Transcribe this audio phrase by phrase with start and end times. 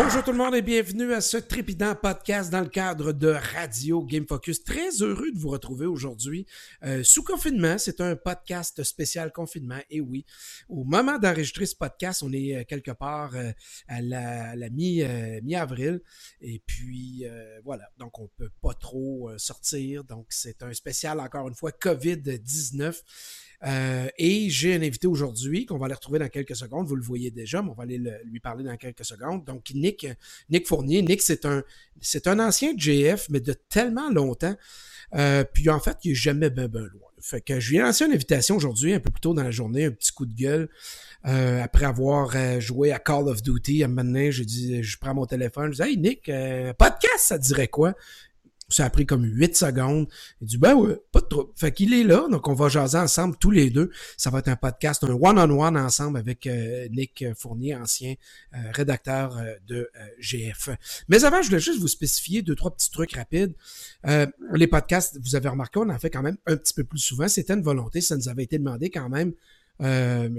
[0.00, 4.04] Bonjour tout le monde et bienvenue à ce trépidant podcast dans le cadre de Radio
[4.04, 4.62] Game Focus.
[4.62, 6.46] Très heureux de vous retrouver aujourd'hui
[6.84, 7.78] euh, sous confinement.
[7.78, 9.80] C'est un podcast spécial confinement.
[9.90, 10.24] Et oui,
[10.68, 13.50] au moment d'enregistrer ce podcast, on est euh, quelque part euh,
[13.88, 16.00] à la, la mi, euh, mi-avril.
[16.40, 17.24] Et puis
[17.64, 20.04] voilà, donc on peut pas trop sortir.
[20.04, 23.02] Donc c'est un spécial encore une fois COVID-19.
[23.66, 26.86] Euh, et j'ai un invité aujourd'hui qu'on va aller retrouver dans quelques secondes.
[26.86, 29.44] Vous le voyez déjà, mais on va aller le- lui parler dans quelques secondes.
[29.44, 30.06] Donc, Nick,
[30.48, 31.02] Nick Fournier.
[31.02, 31.62] Nick, c'est un,
[32.00, 34.54] c'est un ancien JF, mais de tellement longtemps.
[35.14, 37.08] Euh, puis en fait, il est jamais ben, ben loin.
[37.20, 39.50] Fait que je lui ai lancé une invitation aujourd'hui, un peu plus tôt dans la
[39.50, 40.68] journée, un petit coup de gueule.
[41.26, 45.26] Euh, après avoir joué à Call of Duty, à un j'ai dit, je prends mon
[45.26, 46.30] téléphone, je dis, hey Nick,
[46.78, 47.94] podcast, ça dirait quoi?
[48.70, 50.08] Ça a pris comme 8 secondes.
[50.42, 51.50] Il dit, ben ouais, pas de trouble.
[51.56, 53.90] Fait qu'il est là, donc on va jaser ensemble tous les deux.
[54.16, 58.14] Ça va être un podcast, un one-on-one ensemble avec euh, Nick Fournier, ancien
[58.54, 60.68] euh, rédacteur euh, de GF.
[61.08, 63.54] Mais avant, je voulais juste vous spécifier deux, trois petits trucs rapides.
[64.52, 67.28] Les podcasts, vous avez remarqué, on en fait quand même un petit peu plus souvent.
[67.28, 69.32] C'était une volonté, ça nous avait été demandé quand même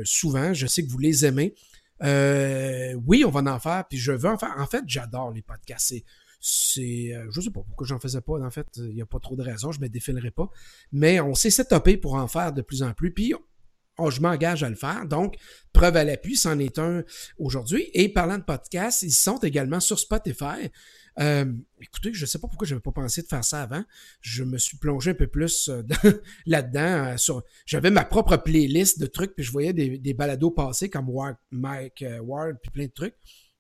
[0.04, 0.54] souvent.
[0.54, 1.56] Je sais que vous les aimez.
[2.04, 4.54] Euh, oui, on va en faire, puis je veux en faire.
[4.58, 5.94] En fait, j'adore les podcasts.
[6.40, 8.34] C'est, euh, je sais pas pourquoi j'en faisais pas.
[8.40, 10.50] En fait, il n'y a pas trop de raisons, je me défilerai pas.
[10.92, 13.14] Mais on s'est setupé pour en faire de plus en plus.
[13.14, 13.34] Puis
[13.98, 15.06] oh, je m'engage à le faire.
[15.06, 15.36] Donc,
[15.74, 17.04] preuve à l'appui, c'en est un
[17.38, 17.90] aujourd'hui.
[17.94, 20.70] Et parlant de podcasts, ils sont également sur Spotify.
[21.20, 23.84] Euh, écoutez, je sais pas pourquoi j'avais pas pensé de faire ça avant.
[24.22, 26.14] Je me suis plongé un peu plus euh, dans-
[26.46, 27.16] là-dedans.
[27.18, 31.10] euh, j'avais ma propre playlist de trucs, puis je voyais des, des balados passer comme
[31.52, 33.16] Mike euh, Ward, puis plein de trucs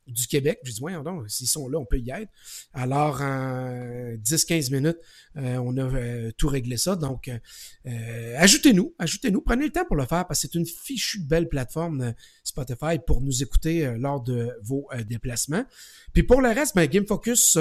[0.09, 0.59] du Québec.
[0.63, 2.29] Je dis, voyons donc, s'ils sont là, on peut y être.
[2.73, 4.97] Alors, en 10-15 minutes,
[5.37, 6.95] euh, on a euh, tout réglé ça.
[6.95, 7.30] Donc,
[7.86, 11.47] euh, ajoutez-nous, ajoutez-nous, prenez le temps pour le faire parce que c'est une fichue belle
[11.47, 15.65] plateforme Spotify pour nous écouter lors de vos déplacements.
[16.14, 17.58] Puis pour le reste, ben, Game Focus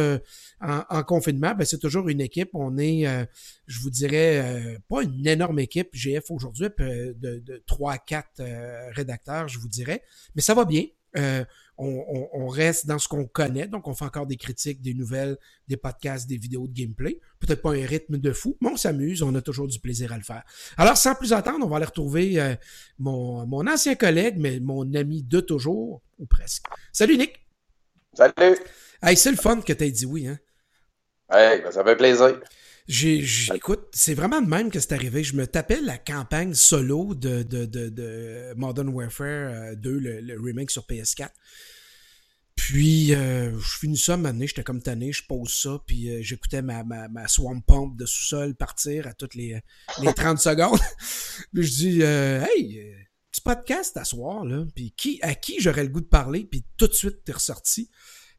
[0.61, 2.51] en, en confinement, ben, c'est toujours une équipe.
[2.55, 3.05] On est,
[3.67, 9.59] je vous dirais, pas une énorme équipe GF aujourd'hui, de, de 3-4 euh, rédacteurs, je
[9.59, 10.03] vous dirais,
[10.35, 10.85] mais ça va bien.
[11.17, 11.45] Euh,
[11.79, 14.95] on, on- on reste dans ce qu'on connaît, donc on fait encore des critiques, des
[14.95, 17.21] nouvelles, des podcasts, des vidéos de gameplay.
[17.41, 20.17] Peut-être pas un rythme de fou, mais on s'amuse, on a toujours du plaisir à
[20.17, 20.43] le faire.
[20.77, 22.55] Alors, sans plus attendre, on va aller retrouver euh,
[22.99, 26.65] mon, mon ancien collègue, mais mon ami de toujours, ou presque.
[26.93, 27.47] Salut Nick!
[28.15, 28.57] Salut!
[29.03, 30.39] Hey, c'est le fun que t'aies dit oui, hein?
[31.31, 32.41] Hey, ben, ça fait plaisir.
[32.89, 33.23] J'ai,
[33.55, 35.23] écoute, c'est vraiment de même que c'est arrivé.
[35.23, 39.27] Je me tapais la campagne solo de, de, de, de Modern Warfare
[39.73, 41.29] euh, 2, le, le remake sur PS4.
[42.59, 46.61] Puis, euh, je finis ça maintenant, j'étais comme tanné, je pose ça, puis euh, j'écoutais
[46.61, 49.61] ma, ma, ma Swamp Pump de sous-sol partir à toutes les,
[50.01, 50.81] les 30 secondes.
[51.55, 52.95] puis je dis, euh, hey, euh,
[53.31, 56.65] petit podcast à soir, là, puis qui, à qui j'aurais le goût de parler, puis
[56.77, 57.91] tout de suite, t'es ressorti.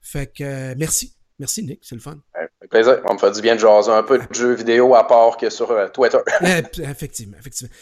[0.02, 1.16] Fait que, euh, merci.
[1.40, 2.20] Merci, Nick, c'est le fun.
[2.34, 3.02] Fait plaisir.
[3.10, 5.50] On me fait du bien de jaser un peu de jeux vidéo à part que
[5.50, 6.20] sur euh, Twitter.
[6.84, 7.74] Effectivement, effectivement.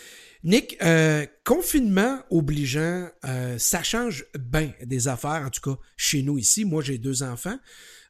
[0.44, 6.38] Nick, euh, confinement obligeant, euh, ça change bien des affaires, en tout cas chez nous
[6.38, 6.66] ici.
[6.66, 7.58] Moi, j'ai deux enfants.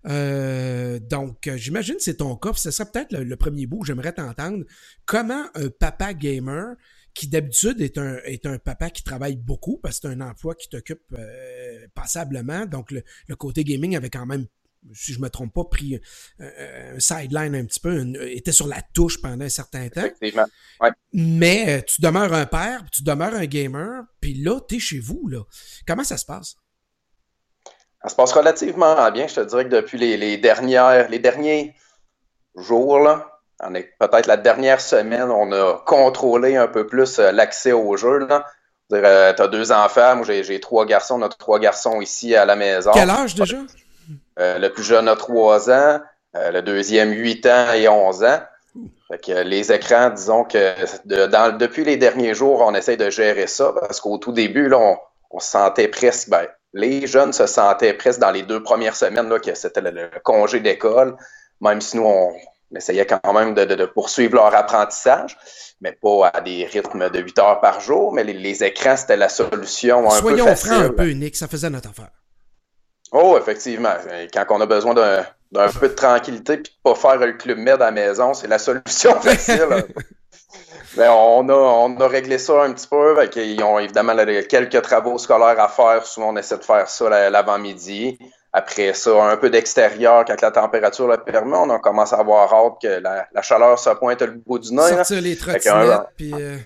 [0.07, 2.51] Euh, donc, j'imagine que c'est ton cas.
[2.53, 4.63] Ce serait peut-être le, le premier bout où j'aimerais t'entendre.
[5.05, 6.75] Comment un papa gamer,
[7.13, 10.53] qui d'habitude est un, est un papa qui travaille beaucoup, parce que c'est un emploi
[10.53, 11.01] qui t'occupe
[11.95, 14.45] passablement, donc le, le côté gaming avait quand même
[14.93, 15.99] si je me trompe pas, pris
[16.41, 20.01] euh, un sideline un petit peu, une- était sur la touche pendant un certain temps.
[20.01, 20.45] Effectivement.
[21.13, 24.99] Mais euh, tu demeures un père, puis tu demeures un gamer, puis là, t'es chez
[24.99, 25.39] vous, là.
[25.87, 26.55] Comment ça se passe?
[28.03, 29.27] Ça se passe relativement bien.
[29.27, 31.75] Je te dirais que depuis les, les dernières, les derniers
[32.55, 33.41] jours, là,
[33.99, 38.19] peut-être la dernière semaine, on a contrôlé un peu plus euh, l'accès au jeu.
[38.19, 38.45] Là.
[38.93, 42.55] Euh, T'as deux enfants, moi j'ai trois garçons, on a trois garçons ici à la
[42.55, 42.91] maison.
[42.93, 43.57] Quel âge déjà?
[44.39, 45.99] Euh, le plus jeune a 3 ans,
[46.35, 48.39] euh, le deuxième 8 ans et 11 ans.
[49.09, 50.73] Fait que euh, les écrans, disons que
[51.05, 54.67] de- dans- depuis les derniers jours, on essaie de gérer ça parce qu'au tout début,
[54.69, 54.97] là, on,
[55.31, 59.29] on se sentait presque, ben, les jeunes se sentaient presque dans les deux premières semaines
[59.29, 61.15] là, que c'était le, le congé d'école,
[61.61, 62.33] même si nous, on
[62.75, 65.37] essayait quand même de, de- de poursuivre leur apprentissage,
[65.81, 69.17] mais pas à des rythmes de 8 heures par jour, mais les, les écrans, c'était
[69.17, 70.71] la solution un Soyons peu facile.
[70.73, 72.09] francs un peu, Nick, ça faisait notre affaire.
[73.11, 73.93] Oh, effectivement.
[74.33, 77.57] Quand on a besoin d'un d'un peu de tranquillité et de pas faire le club
[77.57, 79.85] med à la maison, c'est la solution facile.
[80.97, 83.15] Mais on a, on a réglé ça un petit peu.
[83.37, 84.13] Ils ont évidemment
[84.49, 86.05] quelques travaux scolaires à faire.
[86.05, 88.17] Souvent, on essaie de faire ça la- l'avant-midi.
[88.51, 91.55] Après ça, un peu d'extérieur quand la température le permet.
[91.57, 94.71] On a commencé à avoir hâte que la, la chaleur se pointe le bout du
[94.73, 94.81] nez.
[94.95, 95.03] là.
[95.21, 96.33] Les trottinettes, puis...
[96.33, 96.57] euh,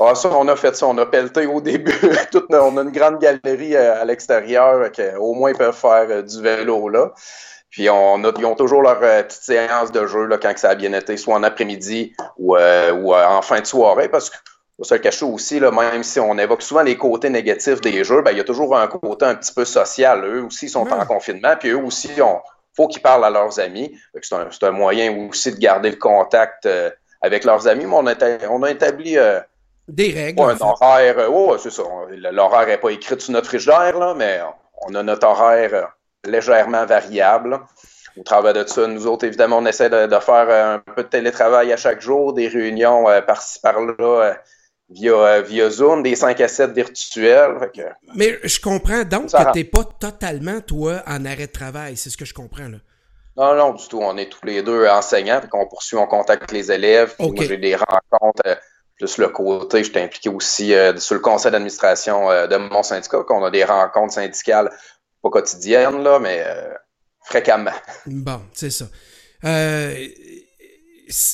[0.00, 0.86] Ah, ça, on a fait ça.
[0.86, 1.92] On a pelleté au début.
[2.50, 4.90] on a une grande galerie à, l'extérieur.
[5.18, 7.12] Au moins, ils peuvent faire du vélo là.
[7.70, 10.74] Puis on a, ils ont toujours leur petite séance de jeu là, quand ça a
[10.74, 14.36] bien été, soit en après-midi ou, ou en fin de soirée, parce que
[14.84, 18.22] ça le cacher aussi, là, même si on évoque souvent les côtés négatifs des jeux,
[18.22, 20.24] ben, il y a toujours un côté un petit peu social.
[20.24, 22.24] Eux aussi sont en confinement, puis eux aussi, il
[22.76, 23.96] faut qu'ils parlent à leurs amis.
[24.20, 26.90] C'est un, un, moyen aussi de garder le contact euh,
[27.20, 28.14] avec leurs amis, mais on a,
[28.50, 29.40] on a établi euh,
[29.92, 30.40] des règles.
[30.40, 31.18] un horaire.
[31.18, 31.82] Euh, oh, c'est ça.
[32.10, 34.40] L'horaire n'est pas écrit sur notre frigidaire, là, mais
[34.86, 35.92] on a notre horaire
[36.24, 37.60] légèrement variable.
[38.16, 41.08] Au travers de ça, nous autres, évidemment, on essaie de, de, faire un peu de
[41.08, 44.34] télétravail à chaque jour, des réunions par-ci par-là
[44.92, 47.70] via, euh, via Zoom, des 5 à 7 virtuels.
[48.14, 51.96] Mais je comprends donc que tu n'es pas totalement, toi, en arrêt de travail.
[51.96, 52.78] C'est ce que je comprends, là.
[53.34, 53.98] Non, non, du tout.
[54.02, 57.14] On est tous les deux enseignants, puis on poursuit, on contacte les élèves.
[57.18, 58.54] Moi, j'ai des rencontres, euh,
[58.96, 63.22] plus le côté, je suis impliqué aussi euh, sur le conseil d'administration de mon syndicat,
[63.26, 64.70] qu'on a des rencontres syndicales,
[65.22, 66.44] pas quotidiennes, là, mais
[67.24, 67.72] fréquemment.
[68.06, 68.86] Bon, c'est ça.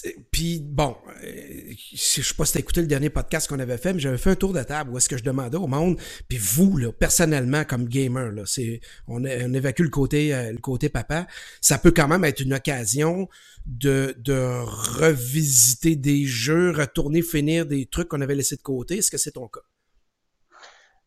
[0.07, 3.79] Euh, puis bon, euh, je sais pas si t'as écouté le dernier podcast qu'on avait
[3.79, 5.99] fait, mais j'avais fait un tour de table où est-ce que je demandais au monde,
[6.29, 10.59] puis vous là, personnellement comme gamer là, c'est on, on, évacue le côté euh, le
[10.59, 11.27] côté papa,
[11.61, 13.29] ça peut quand même être une occasion
[13.67, 14.63] de de
[15.01, 18.99] revisiter des jeux, retourner finir des trucs qu'on avait laissés de côté.
[18.99, 19.61] Est-ce que c'est ton cas?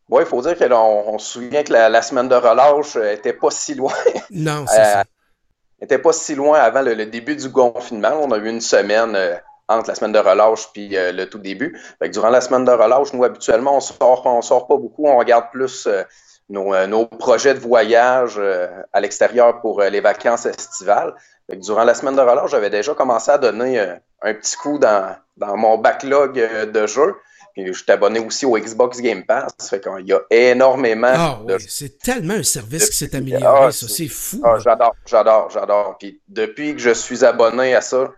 [0.08, 3.32] Oui, il faut dire qu'on on se souvient que la, semaine de relâche euh, était
[3.32, 3.94] pas si loin.
[4.30, 5.04] Non, c'est ça
[5.82, 8.12] n'était pas si loin avant le, début du confinement.
[8.22, 9.36] On a eu une semaine euh,
[9.68, 11.78] entre la semaine de relâche puis euh, le tout début.
[12.02, 15.06] durant la semaine de relâche, nous, habituellement, on sort, sort pas beaucoup.
[15.06, 16.04] On regarde plus euh,
[16.48, 18.40] nos, projets de voyage
[18.92, 21.14] à l'extérieur pour les vacances estivales.
[21.48, 23.80] durant la semaine de relâche, j'avais déjà commencé à donner
[24.20, 26.34] un petit coup dans, dans mon backlog
[26.70, 27.16] de jeux.
[27.54, 29.52] Puis je suis abonné aussi au Xbox Game Pass.
[29.58, 31.12] Ça fait qu'il y a énormément.
[31.14, 33.86] Ah oui, c'est tellement un service qui s'est amélioré, ah, ça.
[33.88, 34.40] C'est fou.
[34.44, 35.96] Ah, j'adore, j'adore, j'adore.
[35.98, 38.10] Puis depuis que je suis abonné à ça,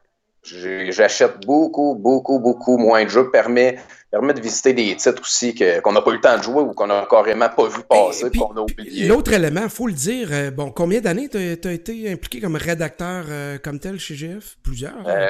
[0.45, 3.31] j'achète beaucoup, beaucoup, beaucoup moins de jeux.
[3.31, 3.79] Permet,
[4.11, 6.73] permet de visiter des titres aussi qu'on n'a pas eu le temps de jouer ou
[6.73, 9.07] qu'on n'a carrément pas vu passer, qu'on a oublié.
[9.07, 12.57] L'autre élément, il faut le dire, euh, bon, combien d'années tu as, été impliqué comme
[12.57, 14.57] rédacteur euh, comme tel chez GF?
[14.63, 14.97] Plusieurs?
[15.07, 15.29] Hein?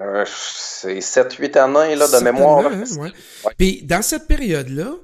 [0.00, 2.66] Euh, c'est 7-8 années là, de mémoire.
[2.66, 3.10] Hein,
[3.58, 4.94] Puis dans cette période-là,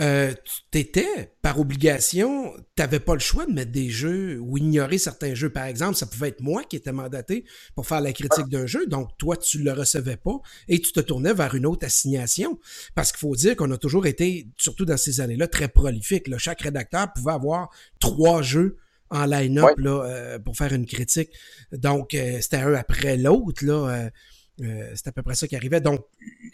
[0.00, 0.32] euh,
[0.70, 5.34] tu étais, par obligation, t'avais pas le choix de mettre des jeux ou ignorer certains
[5.34, 5.50] jeux.
[5.50, 8.86] Par exemple, ça pouvait être moi qui étais mandaté pour faire la critique d'un jeu,
[8.86, 12.58] donc toi, tu le recevais pas et tu te tournais vers une autre assignation.
[12.94, 16.28] Parce qu'il faut dire qu'on a toujours été, surtout dans ces années-là, très prolifique.
[16.28, 16.38] Là.
[16.38, 18.76] Chaque rédacteur pouvait avoir trois jeux
[19.10, 21.30] en line-up là, euh, pour faire une critique.
[21.72, 23.64] Donc, euh, c'était un après l'autre.
[23.64, 24.10] là.
[24.60, 25.80] Euh, c'est à peu près ça qui arrivait.
[25.80, 26.04] Donc,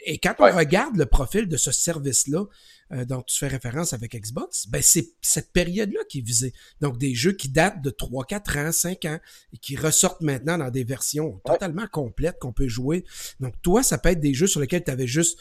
[0.04, 2.44] et quand on regarde le profil de ce service-là,
[2.92, 6.52] euh, dont tu fais référence avec Xbox, ben c'est cette période-là qui est visée.
[6.80, 9.18] Donc, des jeux qui datent de 3, 4 ans, 5 ans,
[9.52, 13.04] et qui ressortent maintenant dans des versions totalement complètes qu'on peut jouer.
[13.40, 15.38] Donc, toi, ça peut être des jeux sur lesquels tu avais juste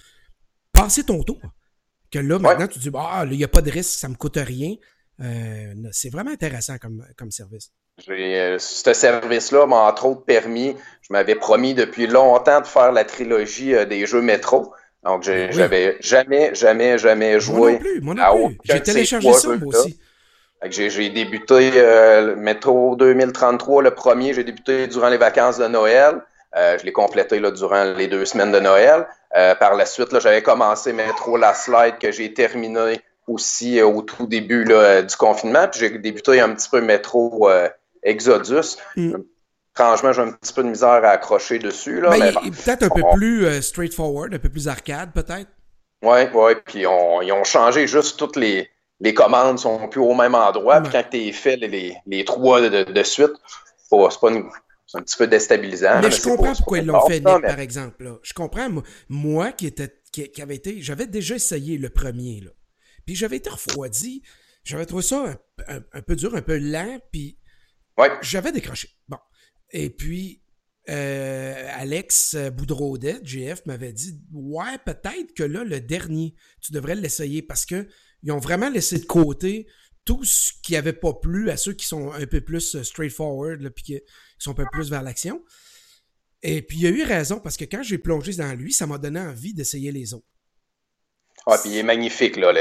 [0.71, 1.41] passé ton tour.
[2.11, 4.37] Que là, maintenant, tu dis, ah, il n'y a pas de risque, ça me coûte
[4.37, 4.75] rien.
[5.19, 7.71] Euh, c'est vraiment intéressant comme, comme service.
[7.99, 12.91] J'ai euh, ce service-là m'a entre autres permis, je m'avais promis depuis longtemps de faire
[12.91, 14.73] la trilogie euh, des jeux métro.
[15.03, 19.99] Donc, j'avais jamais, jamais, jamais joué moi non plus, J'ai téléchargé ça, moi aussi.
[20.69, 26.21] J'ai débuté euh, Métro 2033, le premier, j'ai débuté durant les vacances de Noël.
[26.55, 29.05] Euh, je l'ai complété là, durant les deux semaines de Noël.
[29.59, 34.63] par la suite, j'avais commencé Métro La Slide que j'ai terminé aussi au tout début
[34.63, 35.67] là, du confinement.
[35.67, 37.49] Puis j'ai débuté un petit peu Métro
[38.03, 38.77] Exodus.
[38.95, 39.15] Mm.
[39.75, 41.99] Franchement, j'ai un petit peu de misère à accrocher dessus.
[41.99, 45.49] Là, ben, peut-être un peu plus euh, straightforward, un peu plus arcade, peut-être.
[46.03, 46.53] Oui, oui.
[46.65, 48.69] Puis ils ont changé juste toutes les,
[49.03, 50.81] les commandes sont plus au même endroit.
[50.81, 53.33] Puis quand tu fait les, les trois de, suite,
[53.77, 54.31] c'est pas
[54.95, 56.01] un petit peu déstabilisant.
[56.01, 58.19] Mais, je comprends pourquoi ils l'ont fait, par exemple.
[58.23, 58.69] Je comprends,
[59.09, 60.81] moi, qui, était, qui, avait été.
[60.81, 62.41] J'avais déjà essayé le premier.
[62.41, 62.51] Là.
[63.05, 64.23] Puis j'avais été refroidi.
[64.63, 65.25] J'avais trouvé ça
[65.67, 66.99] un, un, peu dur, un peu lent.
[67.11, 67.37] Puis
[68.21, 68.89] j'avais décroché.
[69.07, 69.17] Bon.
[69.71, 70.41] Et puis,
[70.89, 77.41] euh, Alex Boudreaudet, GF, m'avait dit Ouais, peut-être que là, le dernier, tu devrais l'essayer
[77.41, 77.87] parce que
[78.21, 79.67] ils ont vraiment laissé de côté
[80.05, 83.61] tout ce qui n'avait pas plu à ceux qui sont un peu plus euh, straightforward,
[83.61, 83.99] là, puis qui
[84.37, 85.43] sont un peu plus vers l'action.
[86.41, 88.97] Et puis, il a eu raison parce que quand j'ai plongé dans lui, ça m'a
[88.97, 90.27] donné envie d'essayer les autres.
[91.45, 92.37] Ah, puis il est magnifique.
[92.37, 92.53] Là,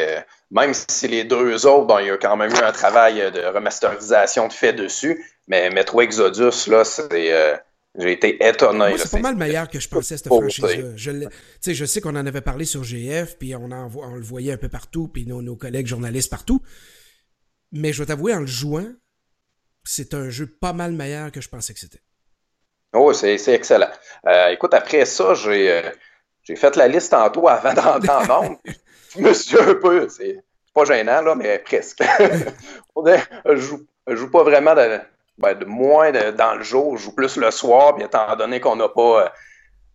[0.50, 3.40] Même si les deux autres, bon, il y a quand même eu un travail de
[3.44, 7.56] remasterisation de fait dessus, mais Metro Exodus, là, c'est, euh,
[7.98, 8.96] j'ai été étonné.
[8.98, 10.96] C'est pas mal meilleur que je pensais, cette franchise-là.
[10.96, 14.52] Je, je sais qu'on en avait parlé sur GF, puis on, en, on le voyait
[14.52, 16.60] un peu partout, puis nos, nos collègues journalistes partout.
[17.70, 18.88] Mais je dois t'avouer, en le jouant,
[19.84, 22.00] c'est un jeu pas mal meilleur que je pensais que c'était.
[22.94, 23.90] Oh, c'est excellent.
[24.26, 25.90] Euh, écoute, après ça, j'ai euh,
[26.44, 28.58] j'ai fait la liste tantôt avant d'entrer en nombre.
[29.14, 30.08] je me suis un peu.
[30.08, 30.42] C'est
[30.74, 32.02] pas gênant, là, mais presque.
[32.96, 35.00] je, joue, je joue pas vraiment de,
[35.38, 38.76] ben, de moins dans le jour, je joue plus le soir, bien étant donné qu'on
[38.76, 39.32] n'a pas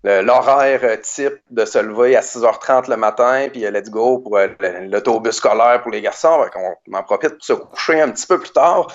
[0.06, 4.20] euh, l'horaire euh, type de se lever à 6h30 le matin, puis euh, let's go
[4.20, 8.40] pour l'autobus scolaire pour les garçons, on en profite pour se coucher un petit peu
[8.40, 8.88] plus tard.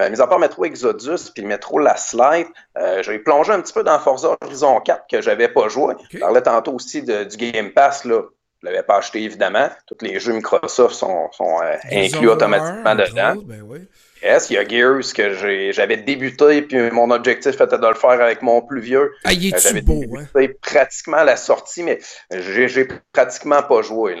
[0.00, 2.48] Euh, mis à part Metro Exodus puis Metro Last Light,
[3.02, 5.94] j'ai plongé un petit peu dans Forza Horizon 4 que j'avais pas joué.
[6.10, 8.22] Je parlais tantôt aussi du Game Pass, là.
[8.62, 9.68] Je l'avais pas acheté évidemment.
[9.86, 11.28] Tous les jeux Microsoft sont,
[11.92, 13.34] inclus automatiquement dedans.
[13.44, 13.86] Ben oui.
[14.24, 18.22] Yes, il y a Gears que j'avais débuté, puis mon objectif était de le faire
[18.22, 19.12] avec mon plus vieux.
[19.22, 20.46] Ah, est J'avais beau, hein?
[20.62, 21.98] pratiquement à la sortie, mais
[22.30, 24.16] j'ai pratiquement pas joué.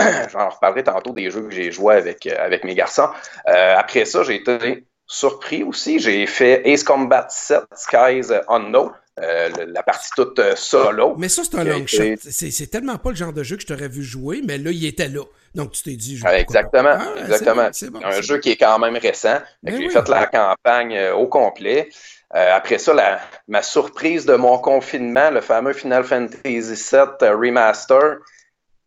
[0.32, 3.08] J'en reparlerai tantôt des jeux que j'ai joué avec, avec mes garçons.
[3.48, 5.98] Euh, après ça, j'ai été surpris aussi.
[5.98, 8.90] J'ai fait Ace Combat 7 Skies Unknown.
[9.18, 11.14] Euh, la partie toute euh, solo.
[11.16, 12.02] Mais ça, c'est un long shot.
[12.18, 14.84] C'est tellement pas le genre de jeu que je t'aurais vu jouer, mais là, il
[14.84, 15.22] était là.
[15.54, 16.18] Donc, tu t'es dit.
[16.18, 16.98] Je exactement.
[16.98, 17.70] Ah, exactement.
[18.04, 19.38] un jeu qui est quand même récent.
[19.62, 21.88] Ben j'ai fait la campagne euh, au complet.
[22.30, 28.18] après ça, la, ma surprise de mon confinement, le fameux Final Fantasy VII Remaster,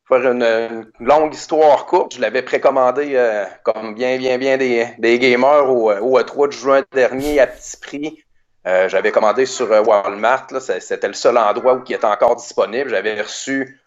[0.09, 3.17] faire une, longue histoire courte, je l'avais précommandé
[3.63, 7.77] comme bien, bien, bien des, des gamers au, au E3 de juin dernier à petit
[7.77, 8.23] prix.
[8.67, 12.89] Euh, j'avais commandé sur euh, Walmart, c'était le seul endroit où il était encore disponible.
[12.89, 13.79] J'avais reçu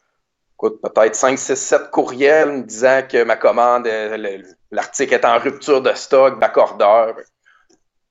[0.58, 5.82] peut-être 5, 6, 7 courriels me disant que ma commande, euh, l'article est en rupture
[5.82, 7.14] de stock, d'accordeur.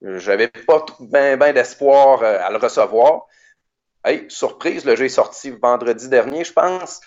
[0.02, 3.28] J'avais pas bien ben d'espoir à le recevoir.
[4.04, 7.02] Hey, surprise, le jeu est sorti vendredi dernier, je pense.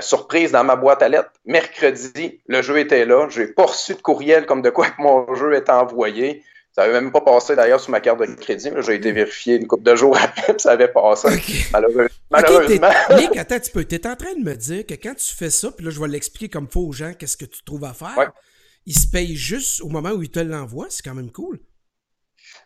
[0.00, 1.32] surprise dans ma boîte à lettres.
[1.44, 3.28] Mercredi, le jeu était là.
[3.28, 6.42] J'ai pas reçu de courriel comme de quoi mon jeu est envoyé.
[6.74, 8.68] Ça n'avait même pas passé d'ailleurs sur ma carte de crédit.
[8.80, 11.28] J'ai été vérifié une couple de jours après, puis ça avait passé.
[12.30, 12.88] Malheureusement.
[13.16, 13.84] Nick, attends, tu peux.
[13.84, 16.00] Tu es en train de me dire que quand tu fais ça, puis là, je
[16.00, 18.32] vais l'expliquer comme faut aux gens, qu'est-ce que tu trouves à faire.
[18.86, 20.88] Ils se payent juste au moment où ils te l'envoient.
[20.90, 21.60] C'est quand même cool.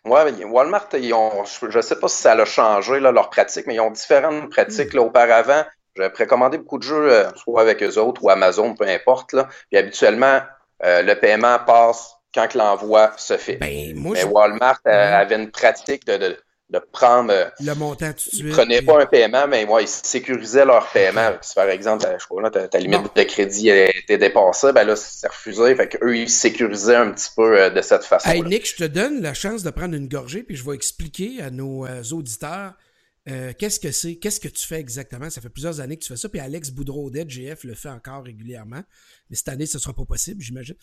[0.05, 3.67] Oui, Walmart, ils ont, je ne sais pas si ça a changé là, leur pratique,
[3.67, 4.95] mais ils ont différentes pratiques.
[4.95, 5.65] Là, auparavant,
[5.97, 9.33] j'avais précommandé beaucoup de jeux, euh, soit avec eux autres ou Amazon, peu importe.
[9.33, 9.49] Là.
[9.71, 10.41] Puis habituellement,
[10.85, 13.57] euh, le paiement passe quand l'envoi se fait.
[13.57, 16.37] Ben, Mais Walmart euh, avait une pratique de, de,
[16.93, 17.33] prendre.
[17.33, 18.41] Euh, le montant tout de suite.
[18.41, 21.33] Ils prenaient pas un paiement, mais moi, ils sécurisaient leur paiement.
[21.41, 25.29] Si par exemple, je sais pas, ta, limite de crédit était dépassée, ben là, c'est
[25.29, 25.75] refusé.
[25.75, 28.29] Fait qu'eux, ils sécurisaient un petit peu euh, de cette façon.
[28.29, 31.41] Hey, Nick, je te donne la chance de prendre une gorgée, puis je vais expliquer
[31.41, 32.75] à nos auditeurs.
[33.27, 34.17] qu'est-ce que c'est?
[34.17, 35.31] Qu'est-ce que tu fais exactement?
[35.31, 38.25] Ça fait plusieurs années que tu fais ça, puis Alex Boudreau-Audet, GF, le fait encore
[38.25, 38.83] régulièrement.
[39.31, 40.77] Mais cette année, ce ne sera pas possible, j'imagine.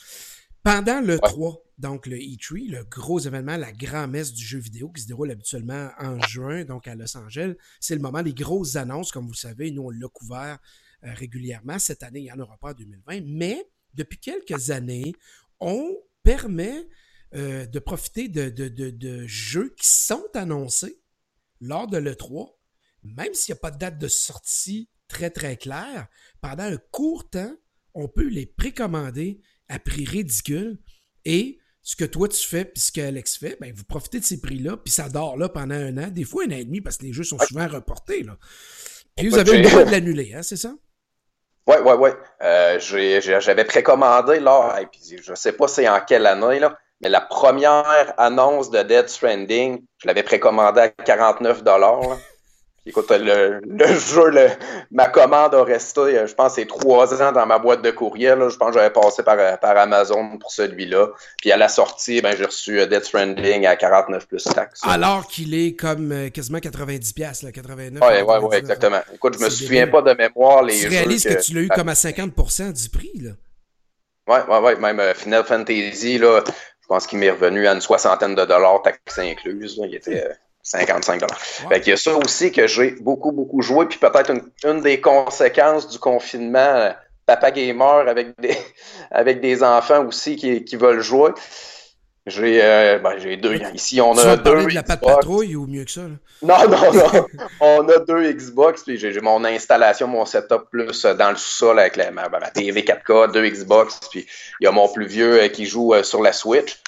[0.65, 5.03] Pendant le 3, donc le E3, le gros événement, la grand-messe du jeu vidéo qui
[5.03, 9.11] se déroule habituellement en juin, donc à Los Angeles, c'est le moment des grosses annonces,
[9.11, 10.57] comme vous savez, nous on l'a couvert
[11.03, 11.77] euh, régulièrement.
[11.77, 15.13] Cette année, il n'y en aura pas en 2020, mais depuis quelques années,
[15.59, 16.87] on permet
[17.35, 20.99] euh, de profiter de, de, jeux qui sont annoncés
[21.61, 22.55] lors de l'E3,
[23.03, 26.07] même s'il n'y a pas de date de sortie très très claire,
[26.41, 27.55] pendant un court temps,
[27.93, 30.77] on peut les précommander à prix ridicule.
[31.25, 34.41] Et ce que toi tu fais, puis ce qu'Alex fait, ben, vous profitez de ces
[34.41, 36.97] prix-là, puis ça dort là pendant un an, des fois un an et demi, parce
[36.97, 38.23] que les jeux sont souvent reportés.
[38.23, 38.37] Là.
[39.15, 40.73] Puis vous avez le droit de l'annuler, hein, c'est ça?
[41.67, 42.09] Oui, oui, oui.
[42.41, 47.09] Euh, j'avais précommandé, là, et puis je sais pas c'est en quelle année, là, mais
[47.09, 51.99] la première annonce de Dead Stranding, je l'avais précommandé à 49 là.
[52.87, 53.61] Écoute, le,
[53.97, 54.31] jeu,
[54.91, 58.47] ma commande a resté, euh, je pense, c'est trois ans dans ma boîte de courriel.
[58.47, 61.07] Je pense que j'avais passé par, par Amazon pour celui-là.
[61.41, 64.81] Puis à la sortie, ben, j'ai reçu euh, Death Stranding à 49 plus taxes.
[64.83, 67.97] Alors qu'il est comme euh, quasiment 90$, là, 89$.
[68.01, 69.01] Oui, oui, oui, exactement.
[69.13, 71.89] Écoute, je me souviens pas de mémoire les tu réalises que, tu l'as eu comme
[71.89, 73.31] à 50% du prix, là.
[74.27, 74.71] Oui, oui, oui.
[74.79, 76.43] Même Final Fantasy, là,
[76.81, 79.79] je pense qu'il m'est revenu à une soixantaine de dollars, taxes incluses.
[79.83, 80.29] Il était.
[80.65, 81.39] 55 dollars.
[81.39, 83.85] Fait qu'il y a ça aussi que j'ai beaucoup, beaucoup joué.
[83.85, 84.33] Puis peut-être
[84.65, 86.91] une, des conséquences du confinement, euh,
[87.27, 88.57] papa gamer avec des,
[89.11, 91.31] avec des enfants aussi qui, qui veulent jouer.
[92.25, 93.59] J'ai euh, ben, j'ai deux.
[93.75, 94.65] Ici, on a deux.
[94.65, 96.01] de la patte patrouille ou mieux que ça?
[96.41, 97.27] Non, non, non.
[97.59, 98.81] on a deux Xbox.
[98.81, 102.49] Puis j'ai mon installation, mon setup plus euh, dans le sous-sol avec la, ma, ma,
[102.49, 103.99] TV 4K, deux Xbox.
[104.09, 104.25] Puis
[104.59, 106.79] il y a mon plus vieux qui joue sur la Switch.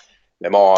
[0.42, 0.76] Mais bon,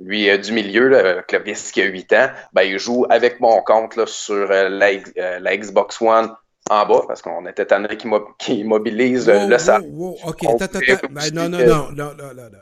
[0.00, 3.96] lui du milieu, le claviste qui a 8 ans, ben, il joue avec mon compte
[3.96, 6.34] là, sur la, Xbox One
[6.70, 7.96] en bas, parce qu'on était tanné
[8.38, 9.80] qui, mobilise le ça.
[9.80, 11.08] OK, attends, attends.
[11.10, 12.58] Ben, non, non, non, non, non, non, non.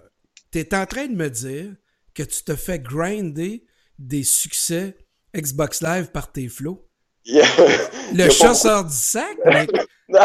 [0.52, 1.72] Tu es en train de me dire
[2.14, 3.64] que tu te fais grinder
[3.98, 4.96] des succès
[5.36, 6.85] Xbox Live par tes flots?
[7.26, 9.36] Le chasseur du sac?
[10.08, 10.20] non,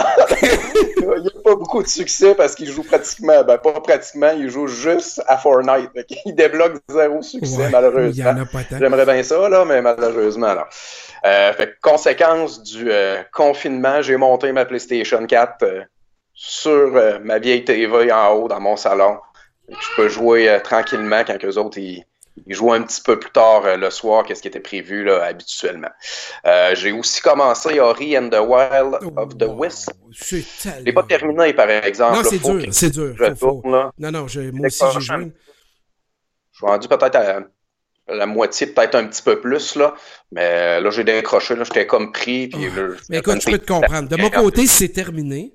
[1.17, 4.47] il n'y a pas beaucoup de succès parce qu'il joue pratiquement, ben pas pratiquement, il
[4.47, 5.89] joue juste à Fortnite.
[6.25, 8.35] Il débloque zéro succès, malheureusement.
[8.79, 10.67] J'aimerais bien ça, là, mais malheureusement, là.
[11.25, 15.81] Euh, fait, conséquence du euh, confinement, j'ai monté ma PlayStation 4 euh,
[16.33, 16.91] sur
[17.23, 19.17] ma vieille TV en haut dans mon salon.
[19.69, 22.03] Je peux jouer tranquillement quand les autres ils,
[22.47, 25.03] il joue un petit peu plus tard euh, le soir quest ce qui était prévu
[25.03, 25.89] là, habituellement.
[26.45, 29.91] Euh, j'ai aussi commencé Ori and the Wild of the West.
[30.11, 30.37] Je
[30.83, 32.17] l'ai pas terminé, par exemple.
[32.17, 33.15] Non, c'est dur, c'est dur.
[33.65, 35.31] Non, non, moi aussi, j'ai joué.
[36.51, 37.39] Je suis rendu peut-être à
[38.07, 39.95] la moitié, peut-être un petit peu plus, là.
[40.31, 42.47] Mais là, j'ai décroché, là, j'étais comme pris.
[42.47, 42.69] Puis,
[43.09, 44.09] mais écoute, je peux te comprendre.
[44.09, 45.53] De mon côté, c'est terminé.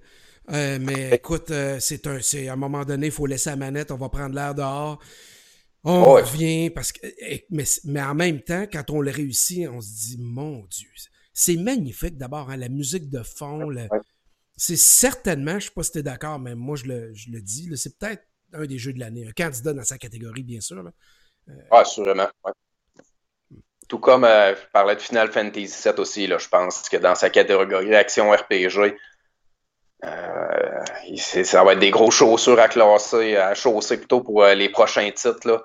[0.52, 3.90] Euh, mais écoute, c'est un, c'est à un moment donné, il faut laisser la manette,
[3.90, 5.00] on va prendre l'air dehors.
[5.88, 7.00] On revient parce que.
[7.04, 10.88] Eh, mais, mais, en même temps, quand on le réussit, on se dit mon Dieu,
[11.32, 13.72] c'est magnifique d'abord, hein, la musique de fond.
[14.56, 17.30] C'est certainement, je ne sais pas si tu es d'accord, mais moi je le, je
[17.30, 20.60] le dis, c'est peut-être un des jeux de l'année, un candidat dans sa catégorie, bien
[20.60, 20.82] sûr.
[20.82, 20.90] Là.
[21.50, 22.28] Euh, ah, assurément.
[23.88, 27.14] Tout comme euh, je parlais de Final Fantasy VII aussi, là, je pense que dans
[27.14, 28.96] sa catégorie action RPG,
[30.04, 30.65] euh,
[31.16, 35.10] ça va être des gros chaussures à classer, à chausser plutôt pour euh, les prochains
[35.10, 35.46] titres.
[35.46, 35.62] Là.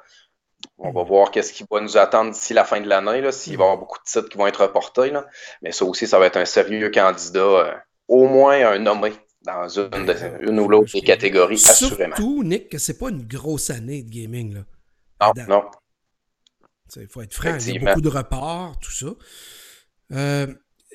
[0.77, 3.63] On va voir qu'est-ce qui va nous attendre d'ici la fin de l'année, s'il va
[3.63, 5.11] y avoir beaucoup de titres qui vont être reportés.
[5.11, 5.25] Là.
[5.61, 7.73] Mais ça aussi, ça va être un sérieux candidat, euh,
[8.07, 9.13] au moins un nommé
[9.43, 12.15] dans une, ou l'autre des catégories, assurément.
[12.15, 14.53] Surtout, Nick, que c'est pas une grosse année de gaming.
[14.53, 15.63] Là, non, non.
[16.97, 19.07] Il faut être franc, il y a beaucoup de reports, tout ça.
[20.11, 20.47] Euh,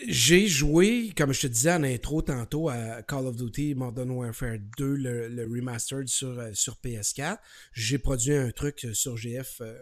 [0.04, 4.58] j'ai joué, comme je te disais en intro tantôt, à Call of Duty Modern Warfare
[4.76, 7.38] 2, le, remastered sur, euh, sur PS4.
[7.72, 9.74] J'ai produit un truc euh, sur GF euh,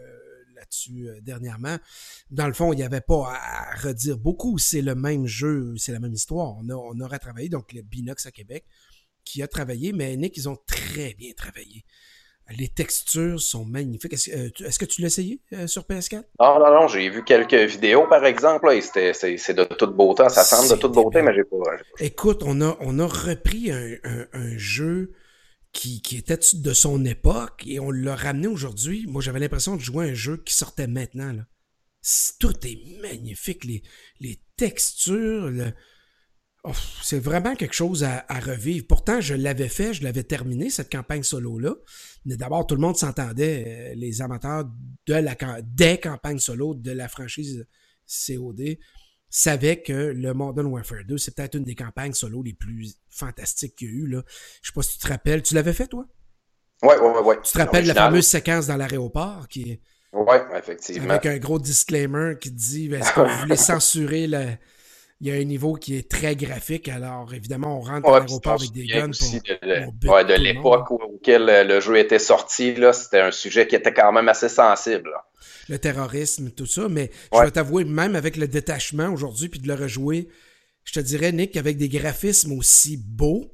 [0.55, 1.77] là-dessus dernièrement.
[2.31, 4.57] Dans le fond, il n'y avait pas à redire beaucoup.
[4.57, 6.55] C'est le même jeu, c'est la même histoire.
[6.57, 8.65] On a, on a retravaillé, donc le Binox à Québec,
[9.25, 11.83] qui a travaillé, mais Nick, ils ont très bien travaillé.
[12.51, 14.13] Les textures sont magnifiques.
[14.13, 16.23] Est-ce, euh, que tu l'as essayé euh, sur PS4?
[16.39, 16.87] Non, non, non.
[16.87, 20.29] J'ai vu quelques vidéos, par exemple, et c'est, de toute beauté.
[20.29, 23.71] Ça semble de toute beauté, mais j'ai pas, pas, Écoute, on a, on a repris
[23.71, 23.95] un,
[24.33, 25.13] un, jeu
[25.73, 29.05] qui, qui, était de son époque et on l'a ramené aujourd'hui.
[29.07, 31.33] Moi, j'avais l'impression de jouer à un jeu qui sortait maintenant.
[31.33, 31.45] Là.
[32.39, 33.63] Tout est magnifique.
[33.65, 33.81] Les,
[34.19, 35.73] les textures, le,
[36.67, 36.71] Oh,
[37.03, 38.87] c'est vraiment quelque chose à, revivre.
[38.87, 41.75] Pourtant, je l'avais fait, je l'avais terminé, cette campagne solo-là.
[42.25, 44.65] Mais d'abord, tout le monde s'entendait, euh, les amateurs
[45.05, 47.67] de la, des campagnes solo de la franchise
[48.07, 48.77] COD
[49.29, 53.75] savaient que le Modern Warfare 2, c'est peut-être une des campagnes solo les plus fantastiques
[53.75, 54.07] qu'il y a eu.
[54.07, 54.23] Là.
[54.63, 55.43] Je sais pas si tu te rappelles.
[55.43, 56.07] Tu l'avais fait, toi?
[56.81, 57.35] Oui, oui, oui.
[57.43, 59.79] Tu te rappelles la fameuse séquence dans l'aéroport qui
[60.13, 61.11] Oui, effectivement.
[61.11, 64.57] Avec un gros disclaimer qui dit est-ce que vous voulez censurer le
[65.25, 66.87] il y a un niveau qui est très graphique.
[66.87, 69.09] Alors, évidemment, on rentre à l'aéroport avec des guns.
[69.09, 74.11] Pour, de, de l'époque auquel le jeu était sorti, c'était un sujet qui était quand
[74.11, 75.09] même assez sensible.
[75.67, 76.87] Le terrorisme, tout ça.
[76.89, 80.29] Mais je vais t'avouer, même avec le détachement aujourd'hui, puis de le rejouer,
[80.83, 83.51] je te dirais, Nick, qu'avec des graphismes aussi beaux,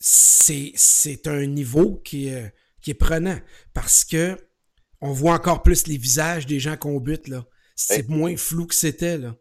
[0.00, 3.38] c'est un niveau qui est, qui est prenant.
[3.72, 4.36] Parce que
[5.00, 7.44] on voit encore plus les visages des gens qu'on bute, là.
[7.76, 9.36] C'est moins flou que c'était, là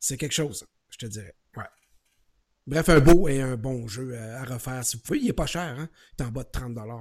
[0.00, 1.34] c'est quelque chose, je te dirais.
[1.56, 1.64] Ouais.
[2.66, 4.84] Bref, un beau et un bon jeu à refaire.
[4.84, 5.88] Si vous pouvez, il est pas cher, hein?
[6.18, 6.96] Il est en bas de 30 là.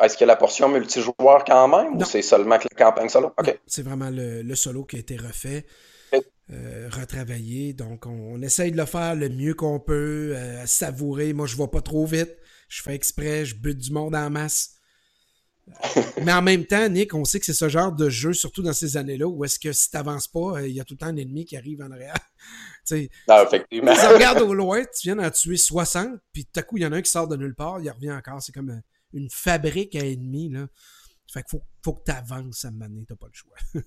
[0.00, 3.08] Est-ce qu'il y a la portion multijoueur quand même ou c'est seulement que la campagne
[3.08, 3.32] solo?
[3.66, 5.66] C'est vraiment le, solo qui a été refait,
[6.52, 7.72] euh, retravaillé.
[7.72, 11.32] Donc, on, essaye de le faire le mieux qu'on peut, euh, savourer.
[11.32, 12.36] Moi, je ne vais pas trop vite.
[12.68, 14.77] Je fais exprès, je bute du monde en masse.
[16.22, 18.72] Mais en même temps, Nick, on sait que c'est ce genre de jeu, surtout dans
[18.72, 21.06] ces années-là, où est-ce que si t'avances pas, euh, il y a tout le temps
[21.06, 22.16] un ennemi qui arrive en arrière.
[22.86, 23.94] tu non, effectivement.
[23.94, 26.86] Tu regardes au loin, tu viens d'en tuer 60, puis tout à coup, il y
[26.86, 28.42] en a un qui sort de nulle part, il revient encore.
[28.42, 28.80] C'est comme euh,
[29.12, 30.50] une fabrique à ennemis.
[30.50, 30.66] Là.
[31.32, 33.56] Fait qu'il faut, faut que tu avances à un moment t'as pas le choix.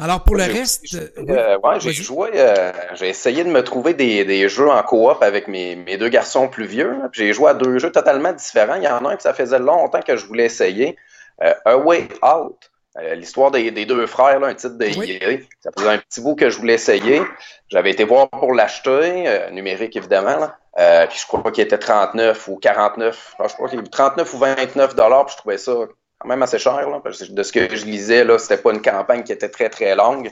[0.00, 0.84] Alors pour le reste.
[0.94, 5.22] Euh, ouais, j'ai joué, euh, j'ai essayé de me trouver des, des jeux en coop
[5.22, 6.96] avec mes, mes, deux garçons plus vieux.
[7.12, 8.76] J'ai joué à deux jeux totalement différents.
[8.76, 10.96] Il y en a un que ça faisait longtemps que je voulais essayer.
[11.42, 12.70] Euh, A Way Out.
[13.14, 15.46] L'histoire des, des, deux frères, là, un titre de oui.
[15.60, 17.22] Ça faisait un petit bout que je voulais essayer.
[17.68, 20.50] J'avais été voir pour l'acheter, numérique évidemment.
[20.78, 24.94] Euh, puis je crois qu'il était 39 ou 49, je crois qu'il 39 ou 29
[24.94, 25.72] dollars, puis je trouvais ça
[26.20, 26.88] quand même assez cher.
[26.88, 29.48] Là, parce que de ce que je lisais, là, c'était pas une campagne qui était
[29.48, 30.30] très, très longue.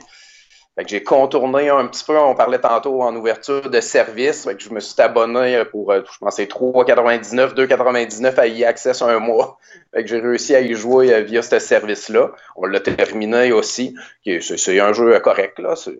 [0.75, 4.45] Fait que j'ai contourné un petit peu, on parlait tantôt en ouverture de service.
[4.45, 9.19] Fait que je me suis abonné pour, euh, je pense, 3,99, 2,99 à e-access un
[9.19, 9.57] mois.
[9.93, 12.31] Fait que j'ai réussi à y jouer euh, via ce service-là.
[12.55, 13.95] On l'a terminé aussi.
[14.23, 15.75] C'est un jeu correct, là.
[15.75, 15.97] C'est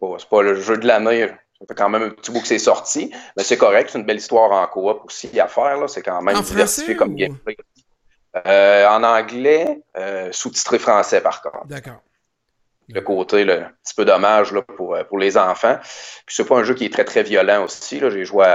[0.00, 1.28] pas, pas le jeu de l'année.
[1.60, 3.90] Ça fait quand même un petit bout que c'est sorti, mais c'est correct.
[3.92, 5.88] C'est une belle histoire en coop aussi à faire.
[5.88, 7.56] C'est quand même diversifié comme gameplay.
[7.58, 7.77] Euh,
[8.34, 9.82] en anglais,
[10.32, 11.66] sous-titré français par contre.
[11.66, 12.02] D'accord
[12.88, 15.78] le côté le petit peu dommage là, pour, euh, pour les enfants.
[16.26, 18.00] Puis c'est pas un jeu qui est très très violent aussi.
[18.00, 18.46] J'ai joué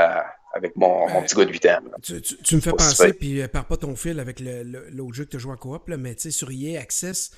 [0.53, 1.79] avec mon, mon, petit gars de 8 ans.
[2.01, 5.31] Tu, tu, me fais penser, puis euh, pars pas ton fil avec l'autre jeu que
[5.31, 7.31] tu as joué en coop, là, mais tu sais, sur EA Access,